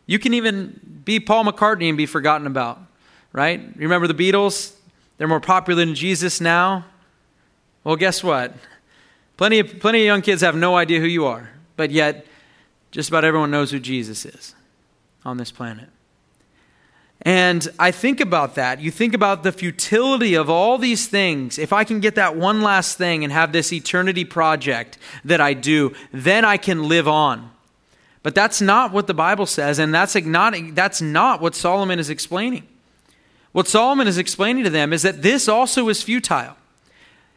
[0.06, 2.80] You can even be Paul McCartney and be forgotten about,
[3.32, 3.62] right?
[3.76, 4.74] Remember the Beatles?
[5.18, 6.84] They're more popular than Jesus now.
[7.84, 8.56] Well, guess what?
[9.36, 12.26] Plenty of, plenty of young kids have no idea who you are, but yet
[12.90, 14.56] just about everyone knows who Jesus is
[15.24, 15.88] on this planet.
[17.24, 18.80] And I think about that.
[18.80, 21.56] You think about the futility of all these things.
[21.56, 25.54] If I can get that one last thing and have this eternity project that I
[25.54, 27.50] do, then I can live on.
[28.24, 32.10] But that's not what the Bible says, and that's not, that's not what Solomon is
[32.10, 32.66] explaining.
[33.52, 36.56] What Solomon is explaining to them is that this also is futile.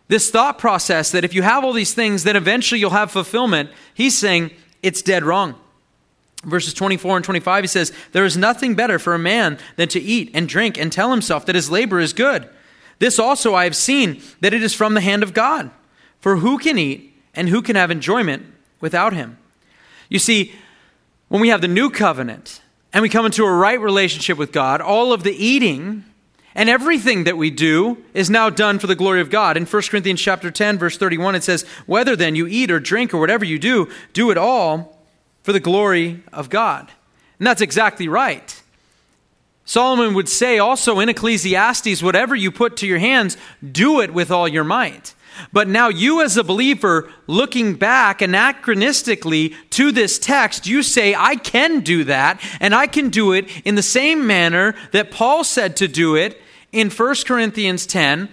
[0.08, 3.70] This thought process that if you have all these things, then eventually you'll have fulfillment,
[3.94, 5.56] he's saying it's dead wrong.
[6.46, 10.02] Verses 24 and 25, he says, There is nothing better for a man than to
[10.02, 12.48] eat and drink and tell himself that his labor is good.
[13.00, 15.72] This also I have seen, that it is from the hand of God.
[16.20, 18.46] For who can eat and who can have enjoyment
[18.80, 19.38] without him?
[20.08, 20.54] You see,
[21.28, 22.62] when we have the new covenant
[22.94, 26.06] and we come into a right relationship with God, all of the eating
[26.54, 29.58] and everything that we do is now done for the glory of God.
[29.58, 33.14] In 1 Corinthians chapter 10 verse 31 it says, "Whether then you eat or drink
[33.14, 34.95] or whatever you do, do it all
[35.46, 36.92] for the glory of God."
[37.40, 38.62] And that's exactly right.
[39.64, 43.38] Solomon would say also in Ecclesiastes, whatever you put to your hands,
[43.72, 45.14] do it with all your might.
[45.54, 51.36] But now, you as a believer, looking back anachronistically to this text, you say, I
[51.36, 55.76] can do that, and I can do it in the same manner that Paul said
[55.78, 58.30] to do it in 1 Corinthians 10.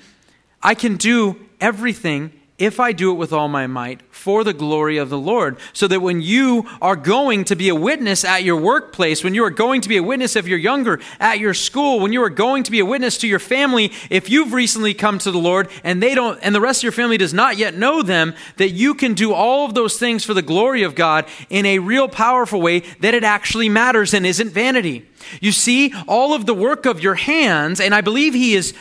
[0.62, 4.96] I can do everything if I do it with all my might for the glory
[4.96, 5.58] of the Lord.
[5.72, 9.44] So that when you are going to be a witness at your workplace, when you
[9.44, 12.30] are going to be a witness if you're younger at your school, when you are
[12.30, 15.68] going to be a witness to your family, if you've recently come to the Lord
[15.82, 18.70] and they don't, and the rest of your family does not yet know them, that
[18.70, 22.08] you can do all of those things for the glory of God in a real
[22.08, 25.08] powerful way that it actually matters and isn't vanity.
[25.40, 28.74] You see, all of the work of your hands, and I believe he is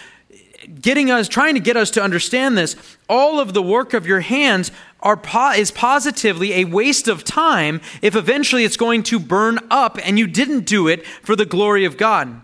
[0.82, 2.75] getting us, trying to get us to understand this.
[3.07, 7.82] All of the work of your hands are po- is positively a waste of time
[8.01, 11.86] if eventually it's going to burn up and you didn't do it for the glory
[11.86, 12.41] of God.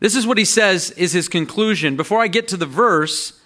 [0.00, 1.96] This is what he says is his conclusion.
[1.96, 3.38] Before I get to the verse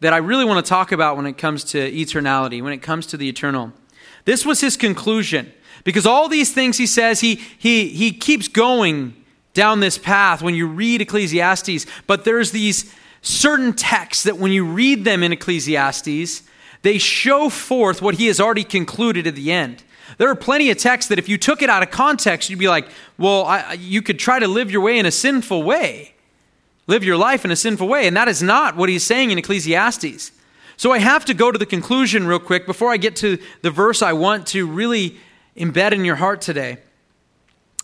[0.00, 3.06] that I really want to talk about when it comes to eternality, when it comes
[3.06, 3.72] to the eternal,
[4.24, 5.52] this was his conclusion.
[5.84, 9.17] Because all these things he says, he, he, he keeps going
[9.58, 14.64] down this path when you read Ecclesiastes, but there's these certain texts that when you
[14.64, 16.42] read them in Ecclesiastes,
[16.82, 19.82] they show forth what he has already concluded at the end.
[20.16, 22.68] There are plenty of texts that if you took it out of context, you'd be
[22.68, 22.88] like,
[23.18, 26.14] well, I, you could try to live your way in a sinful way,
[26.86, 28.06] live your life in a sinful way.
[28.06, 30.30] And that is not what he's saying in Ecclesiastes.
[30.76, 33.72] So I have to go to the conclusion real quick before I get to the
[33.72, 35.18] verse I want to really
[35.56, 36.78] embed in your heart today.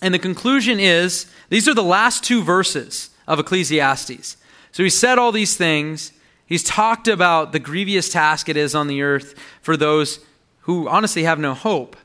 [0.03, 4.36] And the conclusion is these are the last two verses of Ecclesiastes.
[4.72, 6.12] So he said all these things.
[6.47, 10.20] He's talked about the grievous task it is on the earth for those
[10.62, 11.97] who honestly have no hope.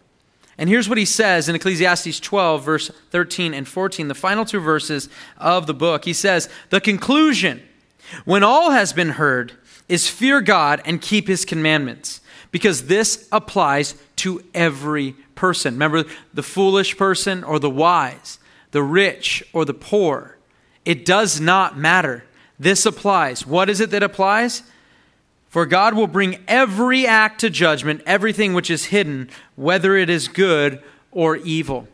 [0.58, 4.60] And here's what he says in Ecclesiastes 12, verse 13 and 14, the final two
[4.60, 6.04] verses of the book.
[6.04, 7.64] He says, The conclusion,
[8.26, 9.54] when all has been heard,
[9.88, 12.20] is fear God and keep his commandments,
[12.52, 15.76] because this applies to every person.
[15.76, 18.39] Remember, the foolish person or the wise,
[18.72, 20.38] the rich or the poor.
[20.86, 22.24] It does not matter.
[22.59, 23.45] This applies.
[23.45, 24.63] What is it that applies?
[25.49, 30.28] For God will bring every act to judgment, everything which is hidden, whether it is
[30.28, 31.88] good or evil.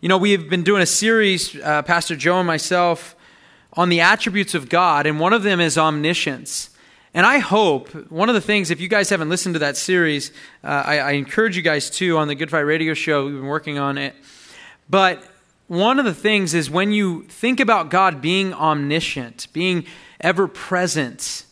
[0.00, 3.14] You know, we have been doing a series, uh, Pastor Joe and myself,
[3.74, 6.70] on the attributes of God, and one of them is omniscience.
[7.14, 10.30] And I hope, one of the things, if you guys haven't listened to that series,
[10.64, 13.26] uh, I, I encourage you guys to on the Good Fight Radio Show.
[13.26, 14.14] We've been working on it.
[14.88, 15.22] But
[15.66, 19.84] one of the things is when you think about God being omniscient, being
[20.22, 21.44] ever present,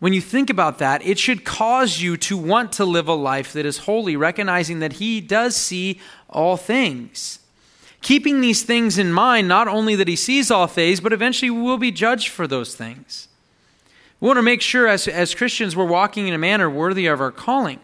[0.00, 3.54] when you think about that, it should cause you to want to live a life
[3.54, 7.38] that is holy, recognizing that He does see all things.
[8.02, 11.62] Keeping these things in mind, not only that He sees all things, but eventually we
[11.62, 13.28] will be judged for those things.
[14.24, 17.20] We want to make sure as, as Christians we're walking in a manner worthy of
[17.20, 17.78] our calling.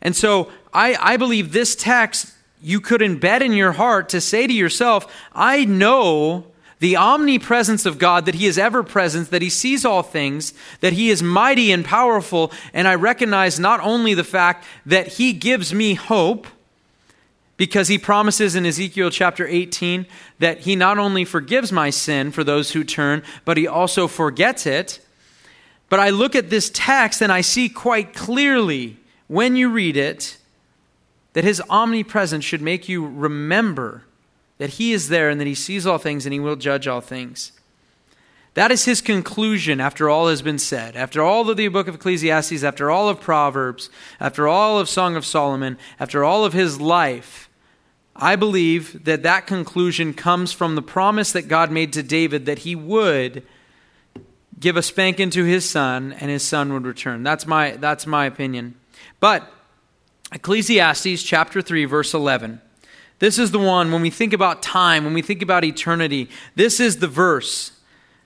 [0.00, 2.32] And so I, I believe this text
[2.62, 6.46] you could embed in your heart to say to yourself, I know
[6.78, 10.92] the omnipresence of God, that He is ever present, that He sees all things, that
[10.92, 15.74] He is mighty and powerful, and I recognize not only the fact that He gives
[15.74, 16.46] me hope,
[17.56, 20.06] because He promises in Ezekiel chapter 18
[20.38, 24.66] that He not only forgives my sin for those who turn, but He also forgets
[24.66, 25.00] it.
[25.90, 30.38] But I look at this text and I see quite clearly when you read it
[31.34, 34.04] that His omnipresence should make you remember
[34.60, 37.00] that he is there and that he sees all things and he will judge all
[37.00, 37.52] things.
[38.52, 40.96] That is his conclusion after all has been said.
[40.96, 43.88] After all of the book of Ecclesiastes, after all of Proverbs,
[44.20, 47.48] after all of Song of Solomon, after all of his life,
[48.14, 52.58] I believe that that conclusion comes from the promise that God made to David that
[52.58, 53.42] he would
[54.60, 57.22] give a spanking to his son and his son would return.
[57.22, 58.76] That's my, that's my opinion.
[59.18, 59.50] But
[60.32, 62.60] Ecclesiastes chapter 3, verse 11
[63.20, 66.28] this is the one when we think about time, when we think about eternity.
[66.56, 67.72] This is the verse.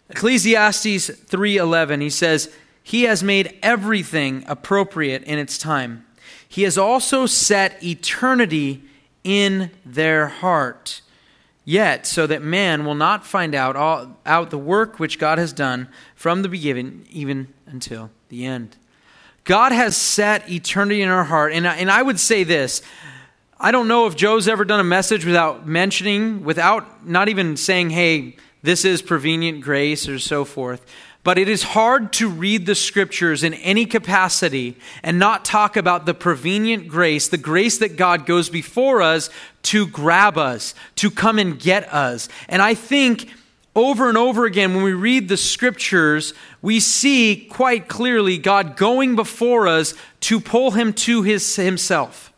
[0.08, 2.48] Ecclesiastes 3:11 he says,
[2.82, 6.06] "He has made everything appropriate in its time.
[6.48, 8.84] He has also set eternity
[9.24, 11.00] in their heart."
[11.64, 15.52] Yet, so that man will not find out all, out the work which God has
[15.52, 18.76] done from the beginning even until the end.
[19.44, 21.52] God has set eternity in our heart.
[21.52, 22.82] And I, and I would say this
[23.58, 27.90] I don't know if Joe's ever done a message without mentioning, without not even saying,
[27.90, 30.84] hey, this is prevenient grace or so forth.
[31.24, 36.04] But it is hard to read the scriptures in any capacity and not talk about
[36.04, 39.30] the prevenient grace, the grace that God goes before us
[39.64, 42.28] to grab us, to come and get us.
[42.46, 43.30] And I think
[43.74, 49.16] over and over again, when we read the scriptures, we see quite clearly God going
[49.16, 52.33] before us to pull him to his, himself.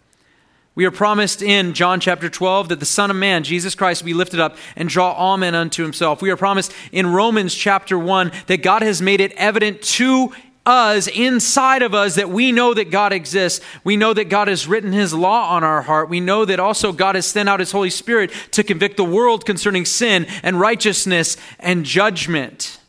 [0.76, 4.08] We are promised in John chapter 12 that the Son of Man, Jesus Christ, will
[4.08, 6.20] be lifted up and draw all men unto himself.
[6.20, 10.34] We are promised in Romans chapter 1 that God has made it evident to
[10.66, 13.64] us, inside of us, that we know that God exists.
[13.84, 16.10] We know that God has written his law on our heart.
[16.10, 19.46] We know that also God has sent out his Holy Spirit to convict the world
[19.46, 22.80] concerning sin and righteousness and judgment.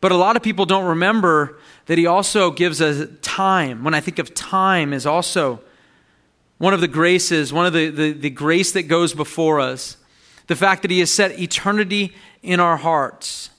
[0.00, 3.84] But a lot of people don't remember that he also gives us time.
[3.84, 5.60] When I think of time, is also
[6.58, 9.96] one of the graces, one of the, the, the grace that goes before us,
[10.48, 13.50] the fact that He has set eternity in our hearts.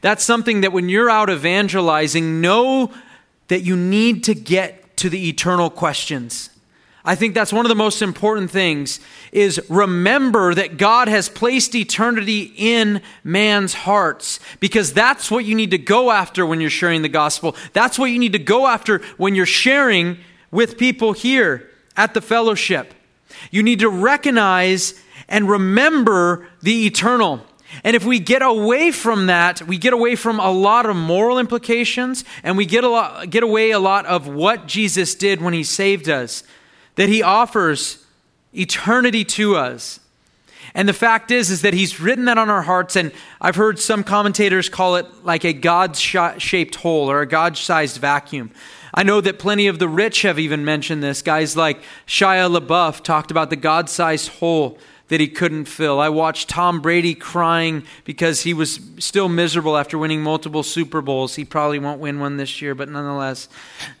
[0.00, 2.92] That's something that when you're out evangelizing, know
[3.48, 6.50] that you need to get to the eternal questions.
[7.04, 9.00] I think that's one of the most important things
[9.32, 15.70] is remember that God has placed eternity in man's hearts because that's what you need
[15.70, 17.56] to go after when you're sharing the gospel.
[17.72, 20.18] That's what you need to go after when you're sharing
[20.50, 22.94] with people here at the fellowship.
[23.50, 24.94] You need to recognize
[25.28, 27.44] and remember the eternal.
[27.84, 31.38] And if we get away from that, we get away from a lot of moral
[31.38, 35.52] implications and we get, a lot, get away a lot of what Jesus did when
[35.52, 36.44] he saved us,
[36.94, 38.06] that he offers
[38.54, 40.00] eternity to us.
[40.74, 42.94] And the fact is, is that he's written that on our hearts.
[42.94, 47.56] And I've heard some commentators call it like a God shaped hole or a God
[47.56, 48.50] sized vacuum.
[48.98, 51.22] I know that plenty of the rich have even mentioned this.
[51.22, 54.76] Guys like Shia LaBeouf talked about the God sized hole
[55.06, 56.00] that he couldn't fill.
[56.00, 61.36] I watched Tom Brady crying because he was still miserable after winning multiple Super Bowls.
[61.36, 63.48] He probably won't win one this year, but nonetheless,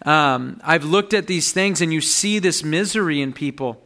[0.04, 3.80] um, I've looked at these things and you see this misery in people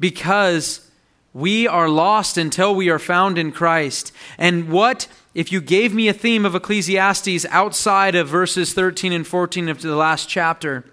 [0.00, 0.90] because
[1.32, 4.10] we are lost until we are found in Christ.
[4.38, 9.26] And what if you gave me a theme of Ecclesiastes outside of verses 13 and
[9.26, 10.84] 14 of the last chapter?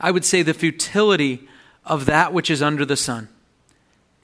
[0.00, 1.48] I would say the futility
[1.84, 3.28] of that which is under the sun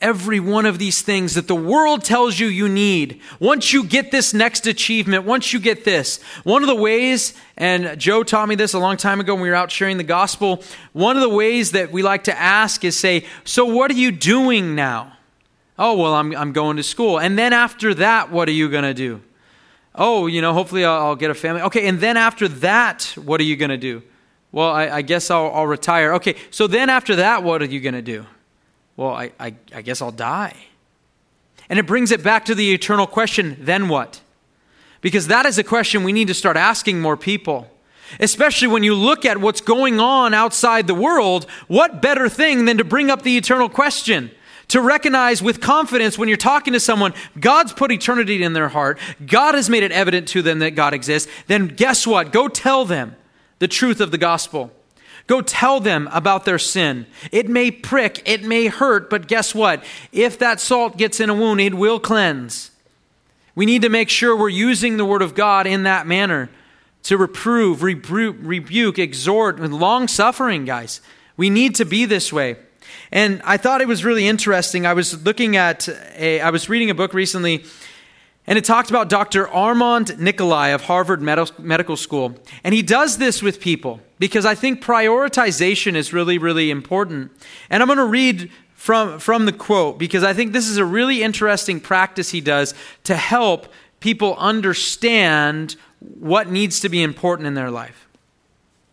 [0.01, 3.21] every one of these things that the world tells you you need.
[3.41, 7.99] Once you get this next achievement, once you get this, one of the ways, and
[7.99, 10.63] Joe taught me this a long time ago when we were out sharing the gospel,
[10.93, 14.13] one of the ways that we like to ask is say, So what are you
[14.13, 15.16] doing now?
[15.79, 17.19] Oh, well, I'm, I'm going to school.
[17.19, 19.21] And then after that, what are you going to do?
[19.95, 21.63] Oh, you know, hopefully I'll, I'll, get a family.
[21.63, 24.03] Okay, and then after that, what are you going to do?
[24.53, 26.15] Well, I, I guess I'll, I'll retire.
[26.15, 28.27] Okay, so then after that, what are you going to do?
[28.97, 30.57] well, I, I, I guess I'll die.
[31.69, 34.21] And it brings it back to the eternal question then what?
[35.01, 37.71] Because that is a question we need to start asking more people.
[38.21, 42.79] Especially when you look at what's going on outside the world, what better thing than
[42.79, 44.31] to bring up the eternal question?
[44.69, 48.99] To recognize with confidence when you're talking to someone, God's put eternity in their heart,
[49.25, 52.33] God has made it evident to them that God exists, then guess what?
[52.33, 53.15] Go tell them
[53.61, 54.73] the truth of the gospel.
[55.27, 57.07] Go tell them about their sin.
[57.33, 59.83] It may prick, it may hurt, but guess what?
[60.13, 62.71] If that salt gets in a wound, it will cleanse.
[63.55, 66.51] We need to make sure we're using the Word of God in that manner
[67.05, 71.01] to reprove, rebuke, rebuke exhort, with long suffering, guys.
[71.37, 72.57] We need to be this way.
[73.13, 74.87] And I thought it was really interesting.
[74.87, 77.65] I was looking at a, I was reading a book recently
[78.47, 79.49] and it talked about Dr.
[79.49, 82.37] Armand Nicholi of Harvard Medical School.
[82.63, 87.33] And he does this with people because I think prioritization is really, really important.
[87.71, 90.85] And I'm going to read from, from the quote because I think this is a
[90.85, 92.73] really interesting practice he does
[93.05, 93.67] to help
[93.99, 98.07] people understand what needs to be important in their life.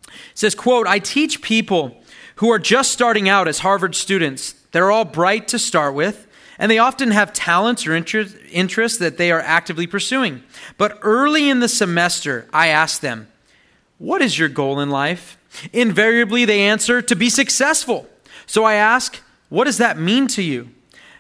[0.07, 2.02] It says, quote, I teach people
[2.35, 4.53] who are just starting out as Harvard students.
[4.71, 6.27] They're all bright to start with
[6.57, 10.43] and they often have talents or interests that they are actively pursuing.
[10.77, 13.27] But early in the semester, I ask them,
[13.97, 15.37] What is your goal in life?
[15.71, 18.07] Invariably, they answer, To be successful.
[18.45, 20.69] So I ask, What does that mean to you?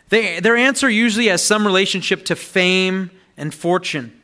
[0.09, 4.19] They, their answer usually has some relationship to fame and fortune.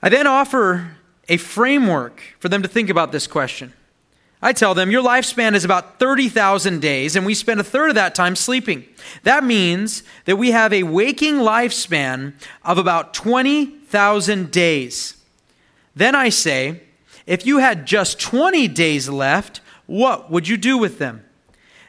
[0.00, 0.96] I then offer
[1.28, 3.72] a framework for them to think about this question.
[4.44, 7.94] I tell them, your lifespan is about 30,000 days, and we spend a third of
[7.94, 8.84] that time sleeping.
[9.22, 15.16] That means that we have a waking lifespan of about 20,000 days.
[15.96, 16.82] Then I say,
[17.24, 21.24] if you had just 20 days left, what would you do with them?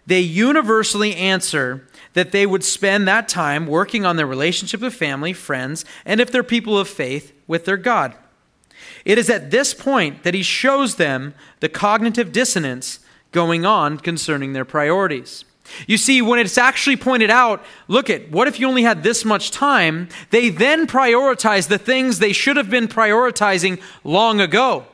[0.06, 5.34] They universally answer that they would spend that time working on their relationship with family,
[5.34, 8.16] friends, and if they're people of faith, with their God.
[9.04, 13.00] It is at this point that he shows them the cognitive dissonance
[13.32, 15.46] going on concerning their priorities.
[15.88, 19.26] You see, when it's actually pointed out, look at what if you only had this
[19.26, 24.86] much time, they then prioritize the things they should have been prioritizing long ago.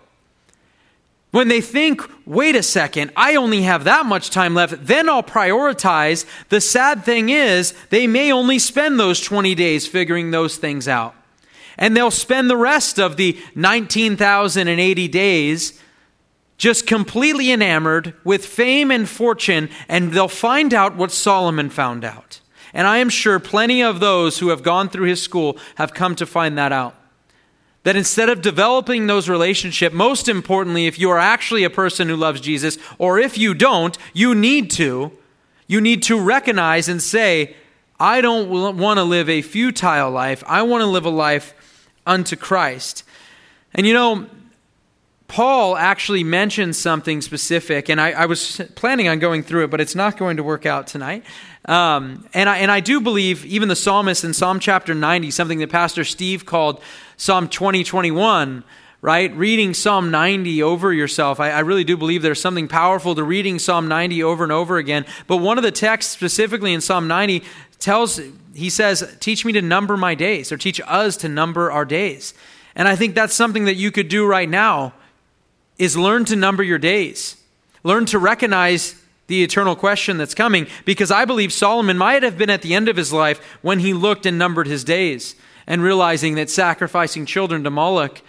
[1.32, 5.24] When they think, wait a second, I only have that much time left, then I'll
[5.24, 6.26] prioritize.
[6.50, 11.16] The sad thing is, they may only spend those 20 days figuring those things out.
[11.82, 15.82] And they'll spend the rest of the 19,080 days
[16.58, 22.40] just completely enamored with fame and fortune, and they'll find out what Solomon found out.
[22.72, 26.16] And I am sure plenty of those who have gone through his school have come
[26.18, 26.96] to find that out.
[27.82, 32.16] That instead of developing those relationships, most importantly, if you are actually a person who
[32.16, 35.12] loves Jesus, or if you don't, you need to,
[35.66, 37.56] you need to recognize and say,
[38.00, 40.44] I don't want to live a futile life.
[40.46, 41.56] I want to live a life
[42.06, 43.04] unto Christ.
[43.74, 44.28] And you know,
[45.32, 49.80] Paul actually mentions something specific, and I, I, was planning on going through it, but
[49.80, 51.24] it's not going to work out tonight.
[51.64, 55.60] Um, and, I, and I do believe even the psalmist in Psalm chapter 90, something
[55.60, 56.82] that Pastor Steve called
[57.16, 58.66] Psalm 2021,
[59.02, 59.34] right?
[59.34, 61.40] Reading Psalm 90 over yourself.
[61.40, 64.78] I, I really do believe there's something powerful to reading Psalm 90 over and over
[64.78, 65.06] again.
[65.28, 67.44] But one of the texts specifically in Psalm 90
[67.80, 68.20] tells,
[68.54, 72.34] he says, Teach me to number my days, or teach us to number our days.
[72.76, 74.94] And I think that's something that you could do right now
[75.78, 77.38] is learn to number your days.
[77.84, 78.96] Learn to recognize
[79.28, 82.90] the eternal question that's coming because I believe Solomon might have been at the end
[82.90, 85.36] of his life when he looked and numbered his days
[85.66, 88.22] and realizing that sacrificing children to Moloch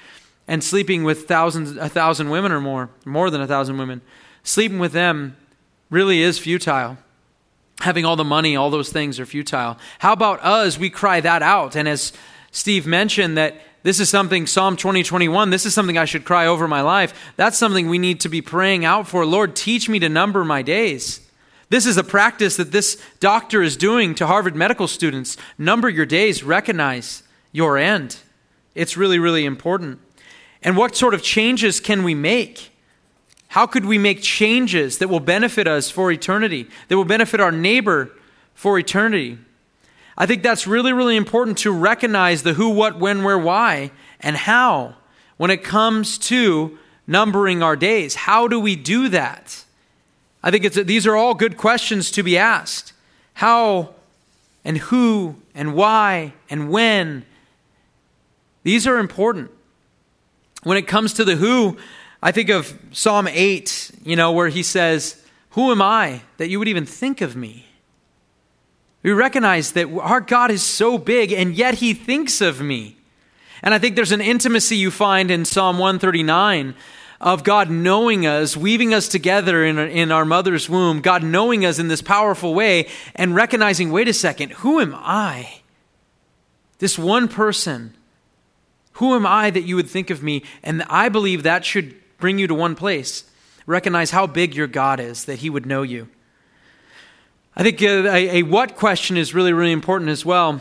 [0.46, 4.00] and sleeping with thousands a thousand women or more, more than a thousand women,
[4.42, 5.36] sleeping with them
[5.90, 6.96] really is futile.
[7.82, 9.76] Having all the money, all those things are futile.
[9.98, 10.78] How about us?
[10.78, 11.74] We cry that out.
[11.74, 12.12] And as
[12.52, 16.46] Steve mentioned, that this is something, Psalm 20, 21, this is something I should cry
[16.46, 17.32] over my life.
[17.36, 19.26] That's something we need to be praying out for.
[19.26, 21.28] Lord, teach me to number my days.
[21.70, 25.36] This is a practice that this doctor is doing to Harvard medical students.
[25.58, 28.18] Number your days, recognize your end.
[28.76, 29.98] It's really, really important.
[30.62, 32.71] And what sort of changes can we make?
[33.52, 37.52] How could we make changes that will benefit us for eternity, that will benefit our
[37.52, 38.10] neighbor
[38.54, 39.36] for eternity?
[40.16, 43.90] I think that's really, really important to recognize the who, what, when, where, why,
[44.20, 44.94] and how
[45.36, 48.14] when it comes to numbering our days.
[48.14, 49.66] How do we do that?
[50.42, 52.94] I think it's, these are all good questions to be asked.
[53.34, 53.90] How
[54.64, 57.26] and who and why and when.
[58.62, 59.50] These are important.
[60.62, 61.76] When it comes to the who,
[62.22, 65.20] I think of Psalm 8, you know, where he says,
[65.50, 67.66] Who am I that you would even think of me?
[69.02, 72.96] We recognize that our God is so big, and yet He thinks of me.
[73.62, 76.74] And I think there's an intimacy you find in Psalm 139
[77.20, 81.78] of God knowing us, weaving us together in, in our mother's womb, God knowing us
[81.78, 85.60] in this powerful way, and recognizing wait a second, who am I?
[86.78, 87.94] This one person.
[88.94, 90.42] Who am I that you would think of me?
[90.62, 93.24] And I believe that should bring you to one place.
[93.66, 96.08] Recognize how big your God is, that He would know you.
[97.56, 100.60] I think uh, a, a, what question is really, really important as well.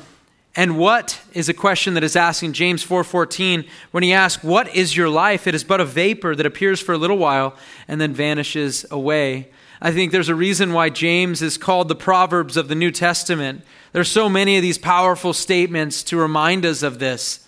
[0.55, 4.97] And what is a question that is asking James 4:14 when he asks, "What is
[4.97, 5.47] your life?
[5.47, 7.55] It is but a vapor that appears for a little while
[7.87, 9.47] and then vanishes away."
[9.81, 13.61] I think there's a reason why James is called the Proverbs of the New Testament.
[13.93, 17.47] There's so many of these powerful statements to remind us of this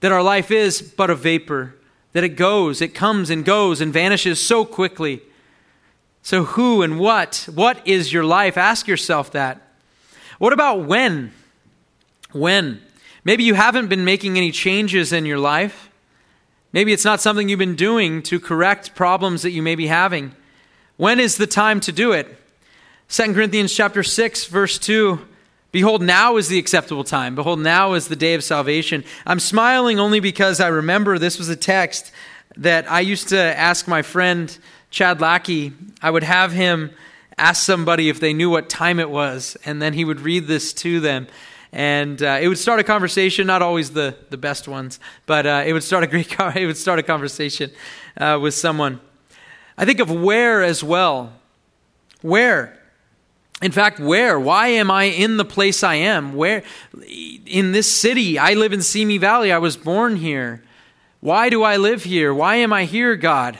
[0.00, 1.74] that our life is but a vapor,
[2.12, 5.22] that it goes, it comes and goes and vanishes so quickly.
[6.22, 7.48] So, who and what?
[7.52, 8.56] What is your life?
[8.56, 9.60] Ask yourself that.
[10.38, 11.32] What about when?
[12.32, 12.82] When?
[13.24, 15.90] Maybe you haven't been making any changes in your life.
[16.72, 20.34] Maybe it's not something you've been doing to correct problems that you may be having.
[20.96, 22.36] When is the time to do it?
[23.08, 25.26] 2 Corinthians chapter 6 verse 2
[25.72, 29.04] Behold now is the acceptable time behold now is the day of salvation.
[29.24, 32.10] I'm smiling only because I remember this was a text
[32.56, 34.56] that I used to ask my friend
[34.90, 36.90] Chad Lackey, I would have him
[37.38, 40.72] ask somebody if they knew what time it was, and then he would read this
[40.74, 41.28] to them.
[41.72, 45.62] And uh, it would start a conversation, not always the, the best ones, but uh,
[45.64, 47.70] it would start a great it would start a conversation
[48.16, 49.00] uh, with someone.
[49.78, 51.32] I think of where as well.
[52.22, 52.79] Where?
[53.62, 54.40] In fact, where?
[54.40, 56.34] Why am I in the place I am?
[56.34, 56.62] Where?
[57.46, 58.38] In this city.
[58.38, 59.52] I live in Simi Valley.
[59.52, 60.62] I was born here.
[61.20, 62.32] Why do I live here?
[62.32, 63.58] Why am I here, God?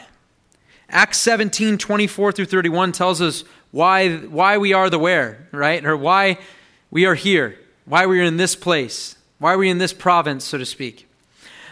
[0.89, 5.85] Acts 17, 24 through 31 tells us why, why we are the where, right?
[5.85, 6.39] Or why
[6.91, 10.67] we are here, why we're in this place, why we're in this province, so to
[10.67, 11.07] speak.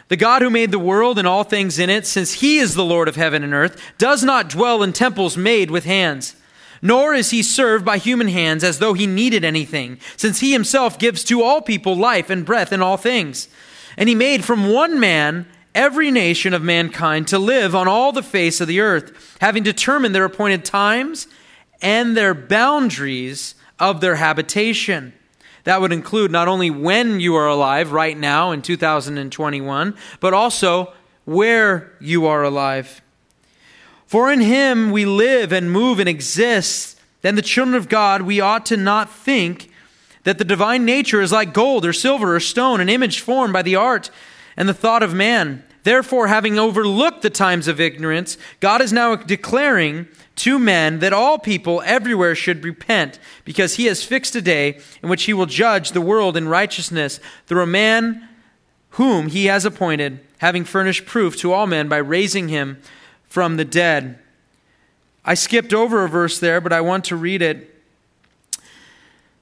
[0.08, 2.84] The God who made the world and all things in it, since he is the
[2.84, 6.36] Lord of heaven and earth, does not dwell in temples made with hands,
[6.82, 10.98] nor is he served by human hands as though he needed anything, since he himself
[10.98, 13.48] gives to all people life and breath and all things.
[13.96, 18.22] And he made from one man every nation of mankind to live on all the
[18.22, 21.26] face of the earth, having determined their appointed times
[21.80, 25.12] and their boundaries of their habitation.
[25.64, 30.92] That would include not only when you are alive right now in 2021, but also
[31.24, 33.02] where you are alive.
[34.08, 36.98] For in him we live and move and exist.
[37.20, 39.70] Then the children of God, we ought to not think
[40.24, 43.60] that the divine nature is like gold or silver or stone, an image formed by
[43.60, 44.10] the art
[44.56, 45.62] and the thought of man.
[45.82, 51.38] Therefore, having overlooked the times of ignorance, God is now declaring to men that all
[51.38, 55.92] people everywhere should repent, because he has fixed a day in which he will judge
[55.92, 58.26] the world in righteousness through a man
[58.92, 62.80] whom he has appointed, having furnished proof to all men by raising him
[63.28, 64.18] from the dead.
[65.24, 67.74] I skipped over a verse there, but I want to read it.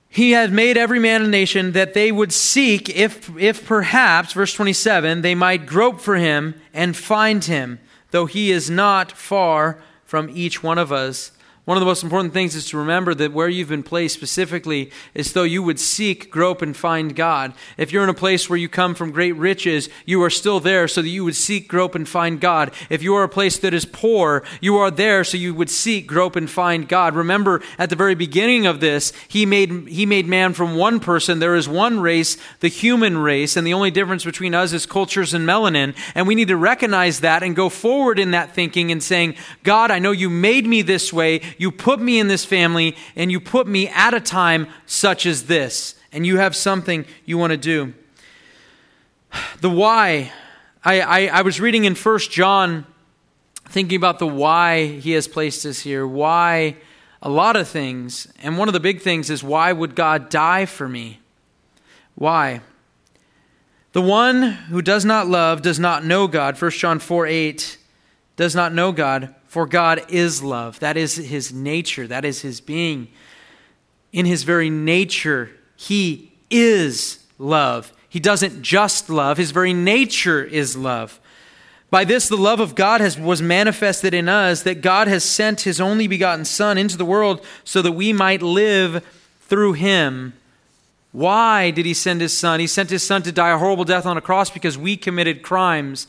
[0.09, 4.55] He had made every man a nation that they would seek, if, if perhaps, verse
[4.55, 7.79] 27, they might grope for him and find him,
[8.13, 11.33] though he is not far from each one of us.
[11.67, 14.93] One of the most important things is to remember that where you've been placed specifically
[15.15, 17.55] is though you would seek, grope, and find God.
[17.77, 20.87] If you're in a place where you come from great riches, you are still there
[20.87, 22.71] so that you would seek, grope, and find God.
[22.89, 26.07] If you are a place that is poor, you are there so you would seek,
[26.07, 27.17] grope, and find God.
[27.17, 31.41] Remember, at the very beginning of this, He made, he made man from one person.
[31.41, 35.35] There is one race, the human race, and the only difference between us is cultures
[35.35, 35.97] and melanin.
[36.15, 39.91] And we need to recognize that and go forward in that thinking and saying, God,
[39.91, 41.41] I know you made me this way.
[41.59, 45.45] You put me in this family, and you put me at a time such as
[45.45, 47.95] this, and you have something you want to do.
[49.61, 50.33] The why.
[50.85, 52.87] I, I, I was reading in First John,
[53.69, 56.77] thinking about the why he has placed us here, why
[57.23, 58.29] a lot of things.
[58.43, 61.21] And one of the big things is why would God die for me?
[62.15, 62.61] Why?
[63.93, 66.61] The one who does not love does not know God.
[66.61, 67.79] 1 John 4 8
[68.37, 70.81] does not know God, for God is love.
[70.81, 73.09] That is his nature, that is his being.
[74.13, 77.93] In his very nature, he is love.
[78.09, 81.21] He doesn't just love, his very nature is love.
[81.89, 85.61] By this, the love of God has, was manifested in us, that God has sent
[85.61, 89.05] his only begotten Son into the world so that we might live
[89.43, 90.33] through him.
[91.13, 92.59] Why did he send his Son?
[92.59, 95.43] He sent his Son to die a horrible death on a cross because we committed
[95.43, 96.09] crimes.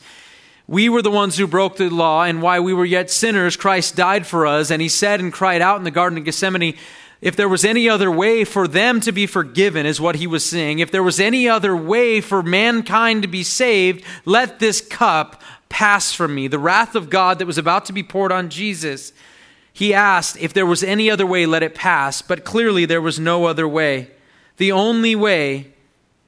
[0.68, 3.96] We were the ones who broke the law, and while we were yet sinners, Christ
[3.96, 4.70] died for us.
[4.70, 6.76] And he said and cried out in the Garden of Gethsemane,
[7.22, 10.44] if there was any other way for them to be forgiven, is what he was
[10.44, 10.78] saying.
[10.78, 16.12] If there was any other way for mankind to be saved, let this cup pass
[16.12, 16.48] from me.
[16.48, 19.14] The wrath of God that was about to be poured on Jesus.
[19.72, 22.20] He asked if there was any other way, let it pass.
[22.20, 24.10] But clearly there was no other way.
[24.58, 25.72] The only way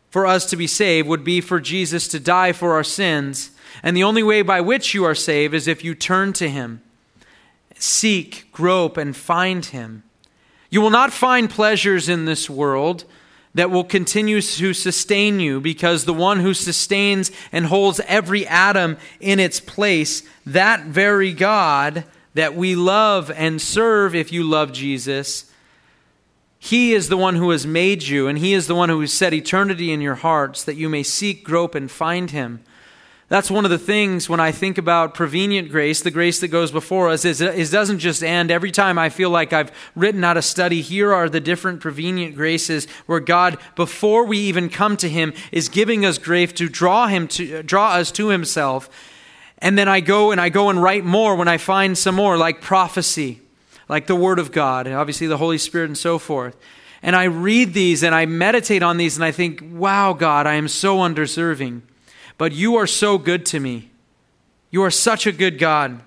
[0.09, 3.51] for us to be saved would be for Jesus to die for our sins
[3.83, 6.83] and the only way by which you are saved is if you turn to Him,
[7.75, 10.03] seek, grope, and find Him.
[10.71, 13.05] You will not find pleasures in this world
[13.55, 18.97] that will continue to sustain you because the one who sustains and holds every atom
[19.18, 22.05] in its place, that very God
[22.35, 25.51] that we love and serve if you love Jesus,
[26.59, 29.12] He is the one who has made you, and He is the one who has
[29.12, 32.62] set eternity in your hearts that you may seek, grope, and find Him.
[33.31, 36.72] That's one of the things when I think about prevenient grace, the grace that goes
[36.72, 38.51] before us, is it doesn't just end.
[38.51, 42.35] Every time I feel like I've written out a study, here are the different prevenient
[42.35, 47.07] graces where God, before we even come to Him, is giving us grace to draw
[47.07, 48.91] Him to uh, draw us to Himself.
[49.59, 52.37] And then I go and I go and write more when I find some more,
[52.37, 53.43] like prophecy,
[53.89, 56.57] like the Word of God, and obviously the Holy Spirit and so forth.
[57.01, 60.55] And I read these and I meditate on these and I think, wow, God, I
[60.55, 61.83] am so undeserving.
[62.41, 63.91] But you are so good to me.
[64.70, 66.01] You are such a good God.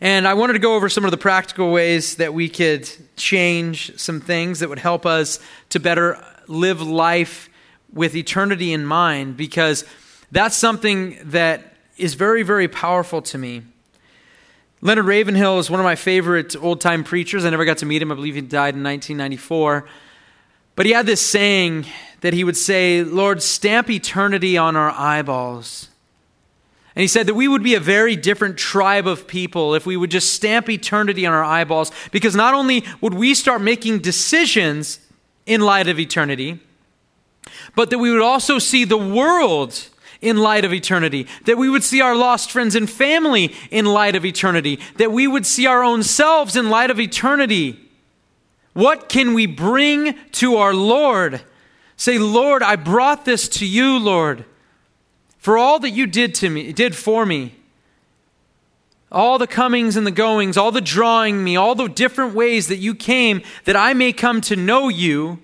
[0.00, 3.98] And I wanted to go over some of the practical ways that we could change
[3.98, 5.40] some things that would help us
[5.70, 7.48] to better live life
[7.92, 9.84] with eternity in mind, because
[10.30, 13.62] that's something that is very, very powerful to me.
[14.80, 17.44] Leonard Ravenhill is one of my favorite old time preachers.
[17.44, 18.12] I never got to meet him.
[18.12, 19.88] I believe he died in 1994.
[20.76, 21.86] But he had this saying
[22.20, 25.88] that he would say, Lord, stamp eternity on our eyeballs.
[26.94, 29.96] And he said that we would be a very different tribe of people if we
[29.96, 34.98] would just stamp eternity on our eyeballs, because not only would we start making decisions
[35.46, 36.58] in light of eternity,
[37.74, 39.88] but that we would also see the world
[40.20, 44.14] in light of eternity, that we would see our lost friends and family in light
[44.14, 47.88] of eternity, that we would see our own selves in light of eternity.
[48.74, 51.40] What can we bring to our Lord?
[52.00, 54.46] Say, Lord, I brought this to you, Lord,
[55.36, 57.56] for all that you did to me, did for me.
[59.12, 62.78] All the comings and the goings, all the drawing me, all the different ways that
[62.78, 65.40] you came that I may come to know you.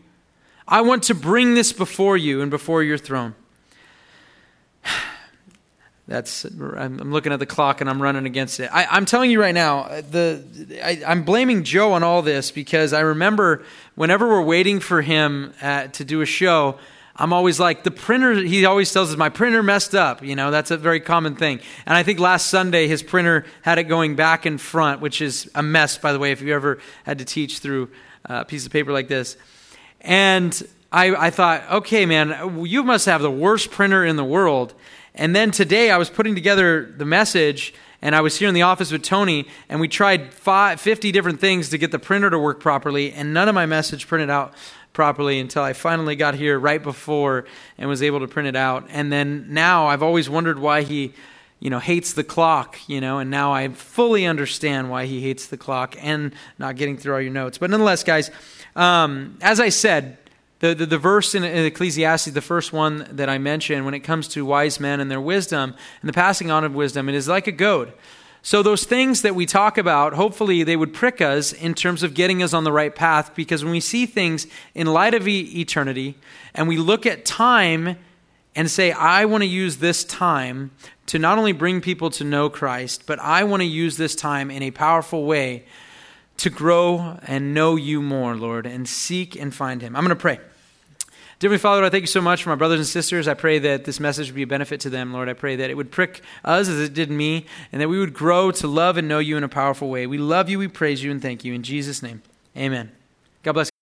[0.67, 3.35] I want to bring this before you and before your throne.
[6.09, 8.71] That's I'm looking at the clock and I'm running against it.
[8.73, 10.45] I, am telling you right now, uh, the
[10.81, 13.65] I, am blaming Joe on all this because I remember
[13.97, 16.79] whenever we're waiting for him at, to do a show,
[17.17, 18.35] I'm always like the printer.
[18.35, 20.23] He always tells us my printer messed up.
[20.23, 21.59] You know that's a very common thing.
[21.87, 25.51] And I think last Sunday his printer had it going back and front, which is
[25.57, 26.31] a mess, by the way.
[26.31, 27.91] If you ever had to teach through
[28.27, 29.37] a piece of paper like this,
[30.03, 34.73] and I, I thought, okay, man, you must have the worst printer in the world.
[35.17, 38.63] And then today I was putting together the message, and I was here in the
[38.63, 42.39] office with Tony, and we tried five, 50 different things to get the printer to
[42.39, 44.53] work properly, and none of my message printed out
[44.93, 47.47] properly until I finally got here right before
[47.79, 48.87] and was able to print it out.
[48.91, 51.15] And then now I've always wondered why he
[51.59, 55.47] you know, hates the clock, you know, and now I fully understand why he hates
[55.47, 57.57] the clock and not getting through all your notes.
[57.57, 58.31] But nonetheless, guys,
[58.75, 60.19] um, as I said,
[60.69, 64.27] the, the, the, verse in Ecclesiastes, the first one that I mentioned, when it comes
[64.29, 67.47] to wise men and their wisdom and the passing on of wisdom, it is like
[67.47, 67.93] a goad.
[68.43, 72.15] So, those things that we talk about, hopefully, they would prick us in terms of
[72.15, 75.61] getting us on the right path because when we see things in light of e-
[75.61, 76.17] eternity
[76.55, 77.97] and we look at time
[78.55, 80.71] and say, I want to use this time
[81.07, 84.51] to not only bring people to know Christ, but I want to use this time
[84.51, 85.65] in a powerful way
[86.39, 89.97] to grow and know you more, Lord, and seek and find Him.
[89.97, 90.39] I'm going to pray.
[91.39, 93.29] Dear Father, I thank you so much for my brothers and sisters.
[93.29, 95.29] I pray that this message would be a benefit to them, Lord.
[95.29, 98.15] I pray that it would prick us as it did me, and that we would
[98.15, 100.07] grow to love and know you in a powerful way.
[100.07, 101.53] We love you, we praise you, and thank you.
[101.53, 102.23] In Jesus' name,
[102.57, 102.91] amen.
[103.43, 103.71] God bless.